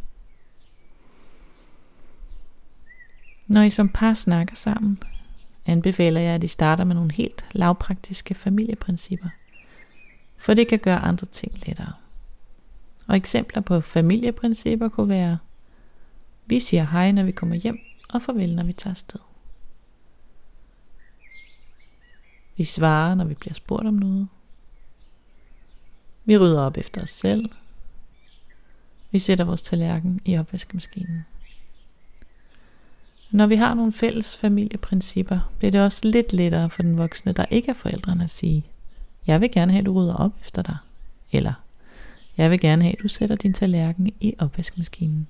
Når 3.47 3.61
I 3.61 3.69
som 3.69 3.89
par 3.89 4.13
snakker 4.13 4.55
sammen, 4.55 5.03
anbefaler 5.65 6.21
jeg, 6.21 6.35
at 6.35 6.43
I 6.43 6.47
starter 6.47 6.83
med 6.83 6.95
nogle 6.95 7.13
helt 7.13 7.45
lavpraktiske 7.51 8.33
familieprincipper, 8.33 9.29
for 10.37 10.53
det 10.53 10.67
kan 10.67 10.79
gøre 10.79 10.99
andre 10.99 11.27
ting 11.27 11.67
lettere. 11.67 11.93
Og 13.07 13.15
eksempler 13.15 13.61
på 13.61 13.81
familieprincipper 13.81 14.89
kunne 14.89 15.09
være, 15.09 15.37
vi 16.45 16.59
siger 16.59 16.83
hej, 16.83 17.11
når 17.11 17.23
vi 17.23 17.31
kommer 17.31 17.55
hjem, 17.55 17.79
og 18.09 18.21
farvel, 18.21 18.55
når 18.55 18.63
vi 18.63 18.73
tager 18.73 18.93
sted. 18.93 19.19
Vi 22.59 22.63
svarer, 22.63 23.15
når 23.15 23.25
vi 23.25 23.33
bliver 23.33 23.53
spurgt 23.53 23.87
om 23.87 23.93
noget. 23.93 24.27
Vi 26.25 26.37
rydder 26.37 26.61
op 26.61 26.77
efter 26.77 27.01
os 27.01 27.09
selv. 27.09 27.49
Vi 29.11 29.19
sætter 29.19 29.45
vores 29.45 29.61
tallerken 29.61 30.21
i 30.25 30.37
opvaskemaskinen. 30.37 31.25
Når 33.31 33.47
vi 33.47 33.55
har 33.55 33.73
nogle 33.73 33.93
fælles 33.93 34.37
familieprincipper, 34.37 35.51
bliver 35.57 35.71
det 35.71 35.81
også 35.81 35.99
lidt 36.03 36.33
lettere 36.33 36.69
for 36.69 36.81
den 36.81 36.97
voksne, 36.97 37.31
der 37.31 37.45
ikke 37.49 37.69
er 37.69 37.73
forældrene 37.73 38.23
at 38.23 38.29
sige, 38.29 38.65
jeg 39.27 39.41
vil 39.41 39.51
gerne 39.51 39.71
have, 39.71 39.79
at 39.79 39.85
du 39.85 39.93
rydder 39.93 40.15
op 40.15 40.31
efter 40.41 40.61
dig. 40.61 40.77
Eller, 41.31 41.53
jeg 42.37 42.51
vil 42.51 42.59
gerne 42.59 42.83
have, 42.83 42.93
at 42.93 43.03
du 43.03 43.07
sætter 43.07 43.35
din 43.35 43.53
tallerken 43.53 44.11
i 44.19 44.35
opvaskemaskinen. 44.39 45.27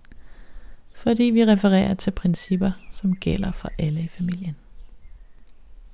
Fordi 0.95 1.23
vi 1.23 1.45
refererer 1.45 1.93
til 1.93 2.11
principper, 2.11 2.71
som 2.91 3.15
gælder 3.15 3.51
for 3.51 3.71
alle 3.77 4.01
i 4.01 4.07
familien. 4.07 4.55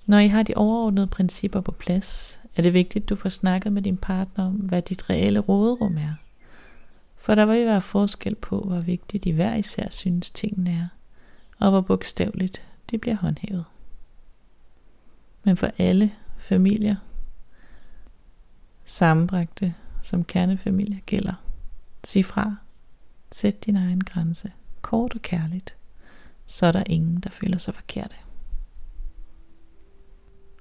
Når 0.05 0.19
I 0.19 0.27
har 0.27 0.43
de 0.43 0.53
overordnede 0.55 1.07
principper 1.07 1.61
på 1.61 1.71
plads, 1.71 2.39
er 2.55 2.61
det 2.61 2.73
vigtigt, 2.73 3.03
at 3.03 3.09
du 3.09 3.15
får 3.15 3.29
snakket 3.29 3.73
med 3.73 3.81
din 3.81 3.97
partner 3.97 4.45
om, 4.45 4.53
hvad 4.53 4.81
dit 4.81 5.09
reelle 5.09 5.39
råderum 5.39 5.97
er. 5.97 6.13
For 7.17 7.35
der 7.35 7.45
vil 7.45 7.65
være 7.65 7.81
forskel 7.81 8.35
på, 8.35 8.59
hvor 8.59 8.79
vigtigt 8.79 9.25
I 9.25 9.31
hver 9.31 9.55
især 9.55 9.89
synes 9.91 10.29
tingene 10.29 10.71
er, 10.71 10.87
og 11.59 11.69
hvor 11.69 11.81
bogstaveligt 11.81 12.61
det 12.91 13.01
bliver 13.01 13.15
håndhævet. 13.15 13.65
Men 15.43 15.57
for 15.57 15.69
alle 15.77 16.11
familier, 16.37 16.95
sammenbragte 18.85 19.73
som 20.03 20.23
kernefamilier 20.23 20.99
gælder, 21.05 21.33
Sig 22.05 22.25
fra. 22.25 22.55
Sæt 23.31 23.65
din 23.65 23.75
egen 23.75 24.03
grænse. 24.03 24.51
Kort 24.81 25.15
og 25.15 25.21
kærligt. 25.21 25.75
Så 26.45 26.65
er 26.65 26.71
der 26.71 26.83
ingen, 26.85 27.19
der 27.19 27.29
føler 27.29 27.57
sig 27.57 27.75
forkerte. 27.75 28.15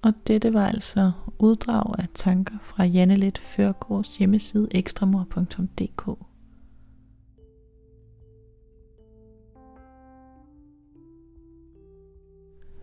Og 0.04 0.12
dette 0.26 0.54
var 0.54 0.66
altså 0.66 1.12
uddrag 1.38 1.94
af 1.98 2.08
tanker 2.14 2.54
fra 2.62 2.84
Janne 2.84 3.16
Let 3.16 3.40
hjemmeside 4.18 4.68
ekstramor.dk. 4.70 6.18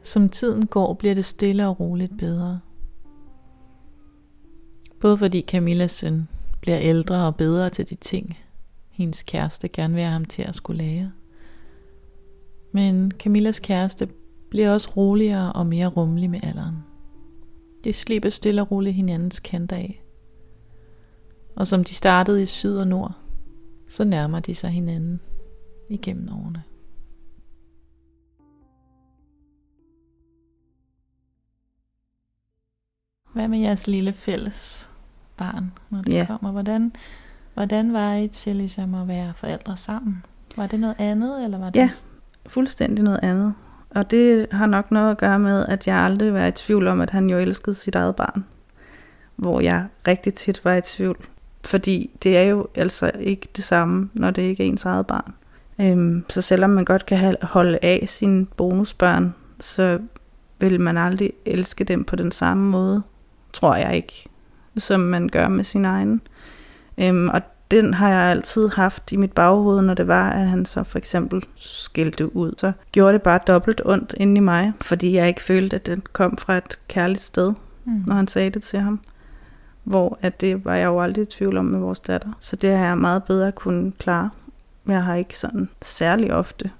Som 0.03 0.29
tiden 0.29 0.65
går, 0.65 0.93
bliver 0.93 1.15
det 1.15 1.25
stille 1.25 1.67
og 1.67 1.79
roligt 1.79 2.17
bedre. 2.17 2.59
Både 4.99 5.17
fordi 5.17 5.41
Camillas 5.41 5.91
søn 5.91 6.27
bliver 6.61 6.79
ældre 6.79 7.25
og 7.25 7.35
bedre 7.35 7.69
til 7.69 7.89
de 7.89 7.95
ting, 7.95 8.37
hendes 8.89 9.23
kæreste 9.23 9.67
gerne 9.67 9.93
vil 9.93 10.03
have 10.03 10.13
ham 10.13 10.25
til 10.25 10.41
at 10.41 10.55
skulle 10.55 10.83
lære. 10.83 11.11
Men 12.71 13.11
Camillas 13.11 13.59
kæreste 13.59 14.09
bliver 14.49 14.71
også 14.71 14.89
roligere 14.97 15.53
og 15.53 15.67
mere 15.67 15.87
rummelig 15.87 16.29
med 16.29 16.39
alderen. 16.43 16.90
De 17.83 17.93
slipper 17.93 18.29
stille 18.29 18.61
og 18.61 18.71
roligt 18.71 18.95
hinandens 18.95 19.39
kanter 19.39 19.75
af. 19.75 20.03
Og 21.55 21.67
som 21.67 21.83
de 21.83 21.93
startede 21.93 22.43
i 22.43 22.45
syd 22.45 22.77
og 22.77 22.87
nord, 22.87 23.13
så 23.89 24.03
nærmer 24.03 24.39
de 24.39 24.55
sig 24.55 24.69
hinanden 24.69 25.19
igennem 25.89 26.29
årene. 26.33 26.63
Hvad 33.33 33.47
med 33.47 33.59
jeres 33.59 33.87
lille 33.87 34.13
fælles 34.13 34.89
barn, 35.37 35.71
når 35.89 36.01
det 36.01 36.13
Ja. 36.13 36.25
kommer? 36.27 36.51
Hvordan, 36.51 36.93
hvordan 37.53 37.93
var 37.93 38.13
I 38.15 38.27
til 38.27 38.55
ligesom 38.55 38.95
at 38.95 39.07
være 39.07 39.33
forældre 39.33 39.77
sammen? 39.77 40.23
Var 40.55 40.67
det 40.67 40.79
noget 40.79 40.95
andet, 40.99 41.43
eller 41.43 41.57
var 41.57 41.69
det? 41.69 41.79
Ja. 41.79 41.91
Fuldstændig 42.45 43.03
noget 43.03 43.19
andet. 43.23 43.53
Og 43.95 44.11
det 44.11 44.47
har 44.51 44.65
nok 44.65 44.91
noget 44.91 45.11
at 45.11 45.17
gøre 45.17 45.39
med, 45.39 45.65
at 45.65 45.87
jeg 45.87 45.95
aldrig 45.95 46.33
var 46.33 46.45
i 46.45 46.51
tvivl 46.51 46.87
om, 46.87 47.01
at 47.01 47.09
han 47.09 47.29
jo 47.29 47.37
elskede 47.37 47.75
sit 47.75 47.95
eget 47.95 48.15
barn. 48.15 48.45
Hvor 49.35 49.61
jeg 49.61 49.85
rigtig 50.07 50.33
tit 50.33 50.65
var 50.65 50.73
i 50.75 50.81
tvivl. 50.81 51.17
Fordi 51.65 52.11
det 52.23 52.37
er 52.37 52.43
jo 52.43 52.67
altså 52.75 53.11
ikke 53.19 53.47
det 53.55 53.63
samme, 53.63 54.09
når 54.13 54.31
det 54.31 54.41
ikke 54.41 54.63
er 54.63 54.67
ens 54.67 54.85
eget 54.85 55.07
barn. 55.07 55.33
Øhm, 55.81 56.25
så 56.29 56.41
selvom 56.41 56.69
man 56.69 56.85
godt 56.85 57.05
kan 57.05 57.35
holde 57.41 57.79
af 57.81 58.03
sine 58.07 58.45
bonusbørn, 58.45 59.35
så 59.59 59.99
vil 60.59 60.81
man 60.81 60.97
aldrig 60.97 61.33
elske 61.45 61.83
dem 61.83 62.03
på 62.03 62.15
den 62.15 62.31
samme 62.31 62.69
måde, 62.69 63.01
tror 63.53 63.75
jeg 63.75 63.95
ikke, 63.95 64.29
som 64.77 64.99
man 64.99 65.29
gør 65.29 65.47
med 65.47 65.63
sin 65.63 65.85
egen. 65.85 66.21
Øhm, 66.97 67.29
og 67.29 67.41
den 67.71 67.93
har 67.93 68.09
jeg 68.09 68.19
altid 68.31 68.67
haft 68.69 69.11
i 69.11 69.15
mit 69.15 69.31
baghoved, 69.31 69.81
når 69.81 69.93
det 69.93 70.07
var, 70.07 70.29
at 70.29 70.47
han 70.47 70.65
så 70.65 70.83
for 70.83 70.97
eksempel 70.97 71.43
skilte 71.55 72.35
ud. 72.35 72.53
Så 72.57 72.71
gjorde 72.91 73.13
det 73.13 73.21
bare 73.21 73.39
dobbelt 73.47 73.81
ondt 73.85 74.13
inde 74.17 74.35
i 74.37 74.39
mig, 74.39 74.73
fordi 74.81 75.15
jeg 75.15 75.27
ikke 75.27 75.43
følte, 75.43 75.75
at 75.75 75.85
den 75.85 76.03
kom 76.13 76.37
fra 76.37 76.57
et 76.57 76.79
kærligt 76.87 77.21
sted, 77.21 77.53
Mm. 77.85 78.03
når 78.07 78.15
han 78.15 78.27
sagde 78.27 78.49
det 78.49 78.63
til 78.63 78.79
ham. 78.79 78.99
Hvor 79.83 80.17
at 80.21 80.41
det 80.41 80.65
var 80.65 80.75
jeg 80.75 80.85
jo 80.85 81.01
aldrig 81.01 81.21
i 81.21 81.25
tvivl 81.25 81.57
om 81.57 81.65
med 81.65 81.79
vores 81.79 81.99
datter. 81.99 82.29
Så 82.39 82.55
det 82.55 82.77
har 82.77 82.85
jeg 82.85 82.97
meget 82.97 83.23
bedre 83.23 83.51
kunne 83.51 83.91
klare. 83.91 84.29
Jeg 84.87 85.03
har 85.03 85.15
ikke 85.15 85.39
sådan 85.39 85.69
særlig 85.81 86.33
ofte 86.33 86.71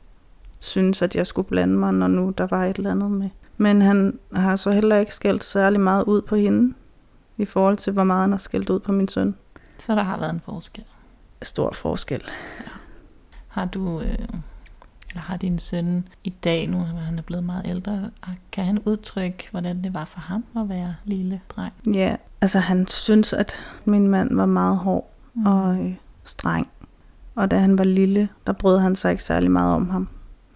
synes, 0.60 1.01
at 1.01 1.15
jeg 1.15 1.27
skulle 1.27 1.47
blande 1.47 1.73
mig, 1.73 1.93
når 1.93 2.08
nu 2.08 2.34
der 2.38 2.47
var 2.49 2.65
et 2.65 2.75
eller 2.77 2.91
andet 2.91 3.12
med. 3.12 3.30
Men 3.58 3.82
han 3.82 4.19
har 4.34 4.56
så 4.56 4.71
heller 4.71 4.97
ikke 4.97 5.15
skældt 5.15 5.43
særlig 5.43 5.80
meget 5.80 6.04
ud 6.04 6.21
på 6.21 6.36
hende, 6.36 6.73
i 7.38 7.45
forhold 7.45 7.77
til, 7.77 7.93
hvor 7.93 8.04
meget 8.04 8.21
han 8.21 8.32
har 8.32 8.38
skældt 8.38 8.69
ud 8.69 8.80
på 8.80 8.91
min 8.91 9.08
søn. 9.08 9.36
Så 9.86 9.96
der 9.96 10.04
har 10.04 10.17
været 10.17 10.30
en 10.30 10.41
forskel. 10.46 10.84
Stor 11.41 11.72
forskel. 11.72 12.22
Har 13.48 13.65
du, 13.65 14.02
øh, 14.02 14.17
eller 15.10 15.22
har 15.22 15.38
din 15.38 15.60
søn 15.60 16.08
i 16.24 16.30
dag, 16.30 16.67
nu 16.67 16.78
hvor 16.78 17.00
han 17.00 17.17
er 17.17 17.22
blevet 17.22 17.44
meget 17.44 17.62
ældre, 17.67 18.10
kan 18.52 18.65
han 18.65 18.80
udtrykke, 18.86 19.48
hvordan 19.52 19.84
det 19.84 19.94
var 19.94 20.06
for 20.06 20.20
ham 20.20 20.46
at 20.58 20.70
være 20.70 20.96
lille 21.06 21.41
dreng? 21.50 21.74
Ja, 21.94 22.15
altså 22.41 22.60
han 22.60 22.88
synes, 22.88 23.34
at 23.34 23.54
min 23.86 24.08
mand 24.08 24.36
var 24.36 24.46
meget 24.46 24.78
hård 24.78 25.08
Mm. 25.34 25.46
og 25.46 25.76
øh, 25.76 25.94
streng. 26.24 26.70
Og 27.36 27.52
da 27.52 27.58
han 27.58 27.78
var 27.78 27.84
lille, 27.84 28.30
der 28.48 28.54
brød 28.54 28.80
han 28.80 28.96
sig 28.96 29.12
ikke 29.12 29.24
særlig 29.24 29.52
meget 29.52 29.76
om 29.76 29.89
ham. 29.89 30.08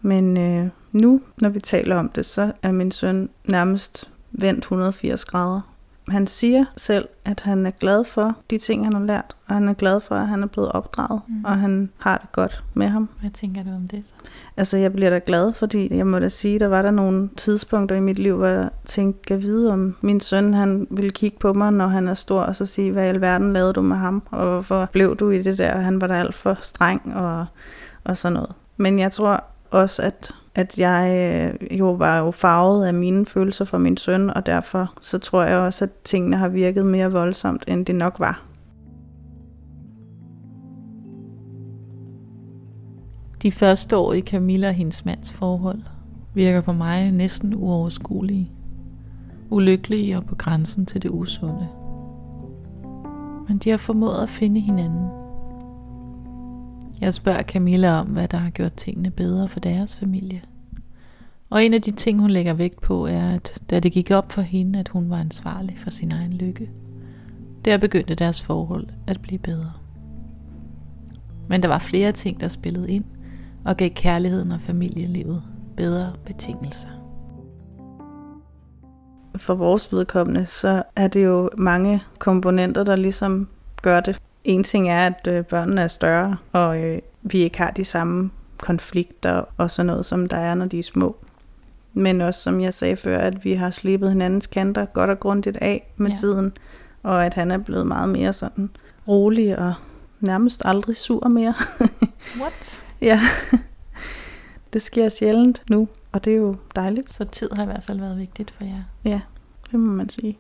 Men 0.02 0.38
øh, 0.38 0.70
nu, 0.92 1.22
når 1.42 1.50
vi 1.50 1.60
taler 1.60 1.96
om 1.96 2.10
det, 2.10 2.26
så 2.26 2.52
er 2.64 2.72
min 2.72 2.92
søn 2.92 3.30
nærmest 3.46 4.10
vendt 4.32 4.60
180 4.60 5.26
grader. 5.26 5.62
Han 6.10 6.28
siger 6.28 6.66
selv, 6.78 7.08
at 7.26 7.40
han 7.40 7.66
er 7.66 7.72
glad 7.72 8.06
for 8.06 8.36
de 8.50 8.58
ting, 8.58 8.84
han 8.86 8.94
har 8.94 9.02
lært, 9.04 9.36
og 9.48 9.54
han 9.54 9.70
er 9.70 9.74
glad 9.74 10.02
for, 10.02 10.16
at 10.16 10.28
han 10.28 10.44
er 10.44 10.48
blevet 10.48 10.72
opdraget, 10.72 11.22
Mm. 11.28 11.46
og 11.46 11.58
han 11.60 11.90
har 11.98 12.18
det 12.18 12.32
godt 12.32 12.64
med 12.74 12.88
ham. 12.88 13.10
Hvad 13.22 13.30
tænker 13.30 13.64
du 13.64 13.70
om 13.70 13.88
det 13.88 14.04
så? 14.08 14.14
Altså, 14.58 14.78
jeg 14.78 14.94
bliver 14.94 15.10
da 15.10 15.20
glad, 15.26 15.54
fordi 15.54 15.96
jeg 15.98 16.08
må 16.08 16.20
da 16.20 16.30
sige, 16.30 16.60
der 16.60 16.68
var 16.68 16.82
der 16.82 16.92
nogle 16.92 17.30
tidspunkter 17.38 17.96
i 17.96 18.00
mit 18.00 18.20
liv, 18.20 18.38
hvor 18.38 18.48
jeg 18.48 18.70
tænkte, 18.86 19.22
kan 19.28 19.42
vide, 19.42 19.74
om 19.74 19.96
min 20.02 20.20
søn, 20.20 20.54
han 20.54 20.88
ville 20.90 21.10
kigge 21.10 21.38
på 21.40 21.54
mig, 21.54 21.72
når 21.74 21.88
han 21.88 22.08
er 22.08 22.14
stor, 22.14 22.42
og 22.42 22.56
så 22.56 22.66
sige, 22.66 22.92
hvad 22.92 23.06
i 23.06 23.08
alverden 23.08 23.54
lavede 23.54 23.74
du 23.74 23.82
med 23.82 23.98
ham, 23.98 24.24
og 24.32 24.46
hvorfor 24.52 24.90
blev 24.92 25.16
du 25.16 25.30
i 25.30 25.42
det 25.42 25.58
der? 25.58 25.78
Han 25.78 26.02
var 26.02 26.08
da 26.08 26.14
alt 26.14 26.36
for 26.36 26.58
streng 26.62 27.16
og, 27.16 27.46
og 28.04 28.18
sådan 28.18 28.34
noget. 28.34 28.52
Men 28.78 29.00
jeg 29.00 29.12
tror 29.12 29.44
også, 29.72 30.02
at, 30.02 30.32
at 30.56 30.80
jeg 30.80 31.10
øh, 31.72 31.80
jo 31.80 31.92
var 31.92 32.20
jo 32.20 32.32
farvet 32.32 32.86
af 32.86 32.94
mine 32.94 33.26
følelser 33.26 33.66
for 33.66 33.78
min 33.78 33.98
søn, 33.98 34.30
og 34.30 34.46
derfor 34.46 34.94
så 35.02 35.18
tror 35.18 35.44
jeg 35.44 35.58
også, 35.58 35.86
at 35.86 35.92
tingene 36.04 36.38
har 36.38 36.48
virket 36.48 36.86
mere 36.86 37.12
voldsomt, 37.12 37.64
end 37.68 37.86
det 37.86 37.96
nok 37.96 38.20
var. 38.20 38.46
De 43.42 43.52
første 43.52 43.98
år 43.98 44.14
i 44.14 44.22
Camilla 44.22 44.68
og 44.68 44.74
hendes 44.74 45.06
mands 45.06 45.32
forhold 45.32 45.82
virker 46.34 46.62
på 46.62 46.74
mig 46.74 47.12
næsten 47.12 47.54
uoverskuelige. 47.56 48.52
Ulykkelige 49.50 50.18
og 50.18 50.26
på 50.26 50.36
grænsen 50.36 50.86
til 50.86 51.04
det 51.04 51.10
usunde. 51.10 51.68
Men 53.48 53.58
de 53.58 53.70
har 53.70 53.78
formået 53.78 54.24
at 54.24 54.30
finde 54.30 54.60
hinanden. 54.60 55.25
Jeg 57.06 57.14
spørger 57.14 57.44
Camilla 57.44 58.00
om, 58.00 58.08
hvad 58.08 58.28
der 58.28 58.38
har 58.38 58.50
gjort 58.50 58.74
tingene 58.74 59.12
bedre 59.12 59.50
for 59.50 59.60
deres 59.60 59.96
familie. 59.96 60.42
Og 61.50 61.64
en 61.64 61.74
af 61.74 61.82
de 61.82 61.92
ting, 61.92 62.20
hun 62.20 62.30
lægger 62.30 62.54
vægt 62.54 62.82
på, 62.82 63.06
er, 63.06 63.34
at 63.34 63.62
da 63.70 63.80
det 63.80 63.92
gik 63.92 64.12
op 64.12 64.32
for 64.32 64.42
hende, 64.42 64.80
at 64.80 64.90
hun 64.90 65.10
var 65.10 65.18
ansvarlig 65.18 65.78
for 65.84 65.90
sin 65.90 66.12
egen 66.12 66.34
lykke, 66.34 66.70
der 67.66 67.78
begyndte 67.78 68.16
deres 68.16 68.42
forhold 68.42 68.88
at 69.08 69.22
blive 69.22 69.40
bedre. 69.40 69.74
Men 71.48 71.64
der 71.64 71.68
var 71.68 71.80
flere 71.80 72.12
ting, 72.12 72.40
der 72.40 72.48
spillede 72.48 72.92
ind 72.92 73.06
og 73.66 73.78
gav 73.78 73.90
kærligheden 73.90 74.52
og 74.52 74.62
familielivet 74.62 75.44
bedre 75.78 76.14
betingelser. 76.26 76.90
for 79.36 79.56
vores 79.56 79.94
vedkommende, 79.94 80.46
så 80.46 80.84
er 80.96 81.08
det 81.08 81.26
jo 81.26 81.50
mange 81.58 82.04
komponenter, 82.20 82.84
der 82.84 82.96
ligesom 82.96 83.48
gør 83.82 84.00
det. 84.00 84.22
En 84.46 84.64
ting 84.64 84.90
er, 84.90 85.06
at 85.08 85.28
øh, 85.28 85.46
børnene 85.46 85.82
er 85.82 85.88
større, 85.88 86.38
og 86.52 86.80
øh, 86.84 87.02
vi 87.22 87.38
ikke 87.38 87.58
har 87.58 87.72
de 87.72 87.86
samme 87.86 88.32
konflikter 88.58 89.44
og 89.58 89.72
sådan 89.72 89.86
noget, 89.88 90.06
som 90.06 90.26
der 90.26 90.38
er, 90.38 90.56
når 90.56 90.66
de 90.66 90.80
er 90.80 90.84
små. 90.84 91.16
Men 91.94 92.22
også, 92.22 92.42
som 92.42 92.62
jeg 92.62 92.74
sagde 92.74 92.98
før, 92.98 93.18
at 93.18 93.46
vi 93.46 93.54
har 93.54 93.72
slebet 93.72 94.10
hinandens 94.10 94.48
kanter 94.48 94.86
godt 94.86 95.10
og 95.10 95.20
grundigt 95.20 95.58
af 95.58 95.88
med 95.98 96.10
Ja. 96.10 96.16
tiden, 96.16 96.54
og 97.04 97.26
at 97.26 97.34
han 97.34 97.52
er 97.52 97.58
blevet 97.58 97.88
meget 97.88 98.10
mere 98.10 98.34
sådan 98.34 98.70
rolig 99.08 99.60
og 99.60 99.74
nærmest 100.20 100.62
aldrig 100.66 100.96
sur 100.96 101.28
mere. 101.28 101.54
What? 102.42 102.82
ja, 103.02 103.22
det 104.74 104.82
sker 104.82 105.10
sjældent 105.10 105.64
nu, 105.70 105.88
og 106.12 106.26
det 106.26 106.34
er 106.34 106.38
jo 106.38 106.56
dejligt. 106.76 107.14
Så 107.14 107.24
tid 107.26 107.50
har 107.54 107.64
i 107.64 107.66
hvert 107.66 107.84
fald 107.84 108.00
været 108.00 108.18
vigtigt 108.18 108.52
for 108.58 108.64
jer. 108.64 108.84
Ja, 109.06 109.22
det 109.72 109.80
må 109.80 109.92
man 109.92 110.10
sige. 110.10 110.38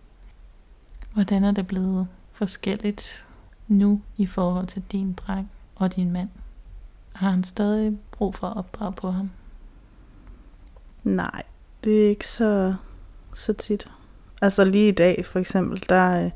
Hvordan 1.14 1.44
er 1.44 1.52
det 1.52 1.68
blevet 1.68 2.08
forskelligt 2.34 3.25
nu 3.68 4.02
i 4.18 4.26
forhold 4.26 4.68
til 4.68 4.84
din 4.92 5.14
dreng 5.14 5.52
og 5.76 5.96
din 5.96 6.12
mand? 6.12 6.30
Har 7.14 7.30
han 7.30 7.44
stadig 7.44 7.98
brug 8.12 8.36
for 8.36 8.48
at 8.48 8.58
opdrage 8.58 8.94
på 8.94 9.12
ham? 9.12 9.30
Nej, 11.04 11.44
det 11.84 12.06
er 12.06 12.10
ikke 12.10 12.28
så, 12.28 12.76
så 13.34 13.54
tit. 13.54 13.90
Altså 14.42 14.66
lige 14.66 14.88
i 14.88 14.92
dag 14.92 15.26
for 15.26 15.40
eksempel, 15.40 15.84
der 15.90 16.26
øh, 16.26 16.32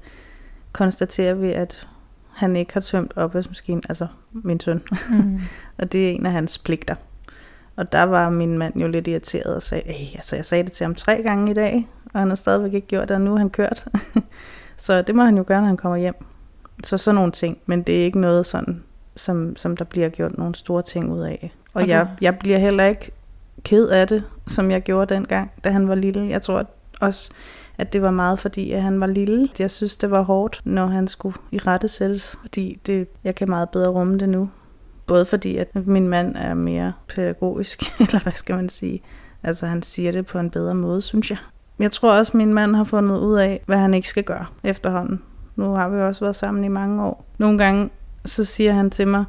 konstaterer 0.71 1.33
vi, 1.33 1.51
at 1.51 1.87
han 2.29 2.55
ikke 2.55 2.73
har 2.73 2.81
tømt 2.81 3.13
opvaskemaskinen, 3.15 3.83
altså 3.89 4.07
min 4.31 4.59
søn, 4.59 4.81
Mm. 5.09 5.39
og 5.77 5.91
det 5.91 6.07
er 6.07 6.11
en 6.11 6.25
af 6.25 6.31
hans 6.31 6.57
pligter. 6.57 6.95
Og 7.75 7.91
der 7.91 8.03
var 8.03 8.29
min 8.29 8.57
mand 8.57 8.81
jo 8.81 8.87
lidt 8.87 9.07
irriteret 9.07 9.55
og 9.55 9.63
sagde, 9.63 9.83
altså 10.15 10.35
jeg 10.35 10.45
sagde 10.45 10.63
det 10.63 10.71
til 10.71 10.83
ham 10.83 10.95
tre 10.95 11.21
gange 11.23 11.51
i 11.51 11.53
dag, 11.53 11.87
og 12.13 12.19
han 12.19 12.29
har 12.29 12.35
stadigvæk 12.35 12.73
ikke 12.73 12.87
gjort 12.87 13.09
det, 13.09 13.15
og 13.15 13.21
nu 13.21 13.33
er 13.33 13.37
han 13.37 13.49
kørt. 13.49 13.87
så 14.77 15.01
det 15.01 15.15
må 15.15 15.23
han 15.23 15.37
jo 15.37 15.43
gøre, 15.47 15.59
når 15.59 15.67
han 15.67 15.77
kommer 15.77 15.97
hjem. 15.97 16.25
Så 16.83 16.97
sådan 16.97 17.15
nogle 17.15 17.31
ting, 17.31 17.57
men 17.65 17.81
det 17.83 17.99
er 18.01 18.05
ikke 18.05 18.19
noget 18.19 18.45
sådan, 18.45 18.83
som, 19.15 19.55
som 19.55 19.77
der 19.77 19.85
bliver 19.85 20.09
gjort 20.09 20.37
nogle 20.37 20.55
store 20.55 20.81
ting 20.81 21.11
ud 21.11 21.21
af. 21.21 21.53
Og 21.73 21.81
Okay. 21.81 21.89
jeg, 21.91 22.07
jeg 22.21 22.39
bliver 22.39 22.57
heller 22.57 22.85
ikke 22.85 23.11
ked 23.63 23.87
af 23.87 24.07
det, 24.07 24.23
som 24.47 24.71
jeg 24.71 24.81
gjorde 24.81 25.13
dengang, 25.13 25.51
da 25.63 25.69
han 25.69 25.87
var 25.89 25.95
lille. 25.95 26.29
Jeg 26.29 26.41
tror 26.41 26.65
også, 27.01 27.31
at 27.77 27.93
det 27.93 28.01
var 28.01 28.11
meget 28.11 28.39
fordi, 28.39 28.71
at 28.71 28.81
han 28.81 28.99
var 28.99 29.07
lille. 29.07 29.49
Jeg 29.59 29.71
synes, 29.71 29.97
det 29.97 30.11
var 30.11 30.21
hårdt, 30.21 30.61
når 30.63 30.85
han 30.87 31.07
skulle 31.07 31.35
i 31.51 31.57
rette 31.57 31.87
sættes, 31.87 32.35
fordi 32.41 32.79
det, 32.85 33.07
jeg 33.23 33.35
kan 33.35 33.49
meget 33.49 33.69
bedre 33.69 33.89
rumme 33.89 34.17
det 34.17 34.29
nu. 34.29 34.49
Både 35.07 35.25
fordi, 35.25 35.57
at 35.57 35.75
min 35.75 36.07
mand 36.07 36.35
er 36.35 36.53
mere 36.53 36.93
pædagogisk, 37.07 37.83
eller 37.99 38.19
hvad 38.19 38.33
skal 38.33 38.55
man 38.55 38.69
sige. 38.69 39.01
Altså 39.43 39.65
han 39.67 39.81
siger 39.83 40.11
det 40.11 40.25
på 40.25 40.39
en 40.39 40.49
bedre 40.49 40.75
måde, 40.75 41.01
synes 41.01 41.29
jeg. 41.29 41.37
Jeg 41.79 41.91
tror 41.91 42.13
også, 42.13 42.29
at 42.31 42.35
min 42.35 42.53
mand 42.53 42.75
har 42.75 42.83
fundet 42.83 43.17
ud 43.19 43.37
af, 43.37 43.61
hvad 43.65 43.77
han 43.77 43.93
ikke 43.93 44.07
skal 44.07 44.23
gøre 44.23 44.45
efterhånden. 44.63 45.21
Nu 45.59 45.73
har 45.73 45.89
vi 45.89 46.01
også 46.01 46.25
været 46.25 46.35
sammen 46.35 46.63
i 46.63 46.67
mange 46.67 47.03
år. 47.03 47.25
Nogle 47.37 47.57
gange 47.57 47.89
så 48.25 48.45
siger 48.45 48.73
han 48.73 48.89
til 48.89 49.07
mig, 49.07 49.25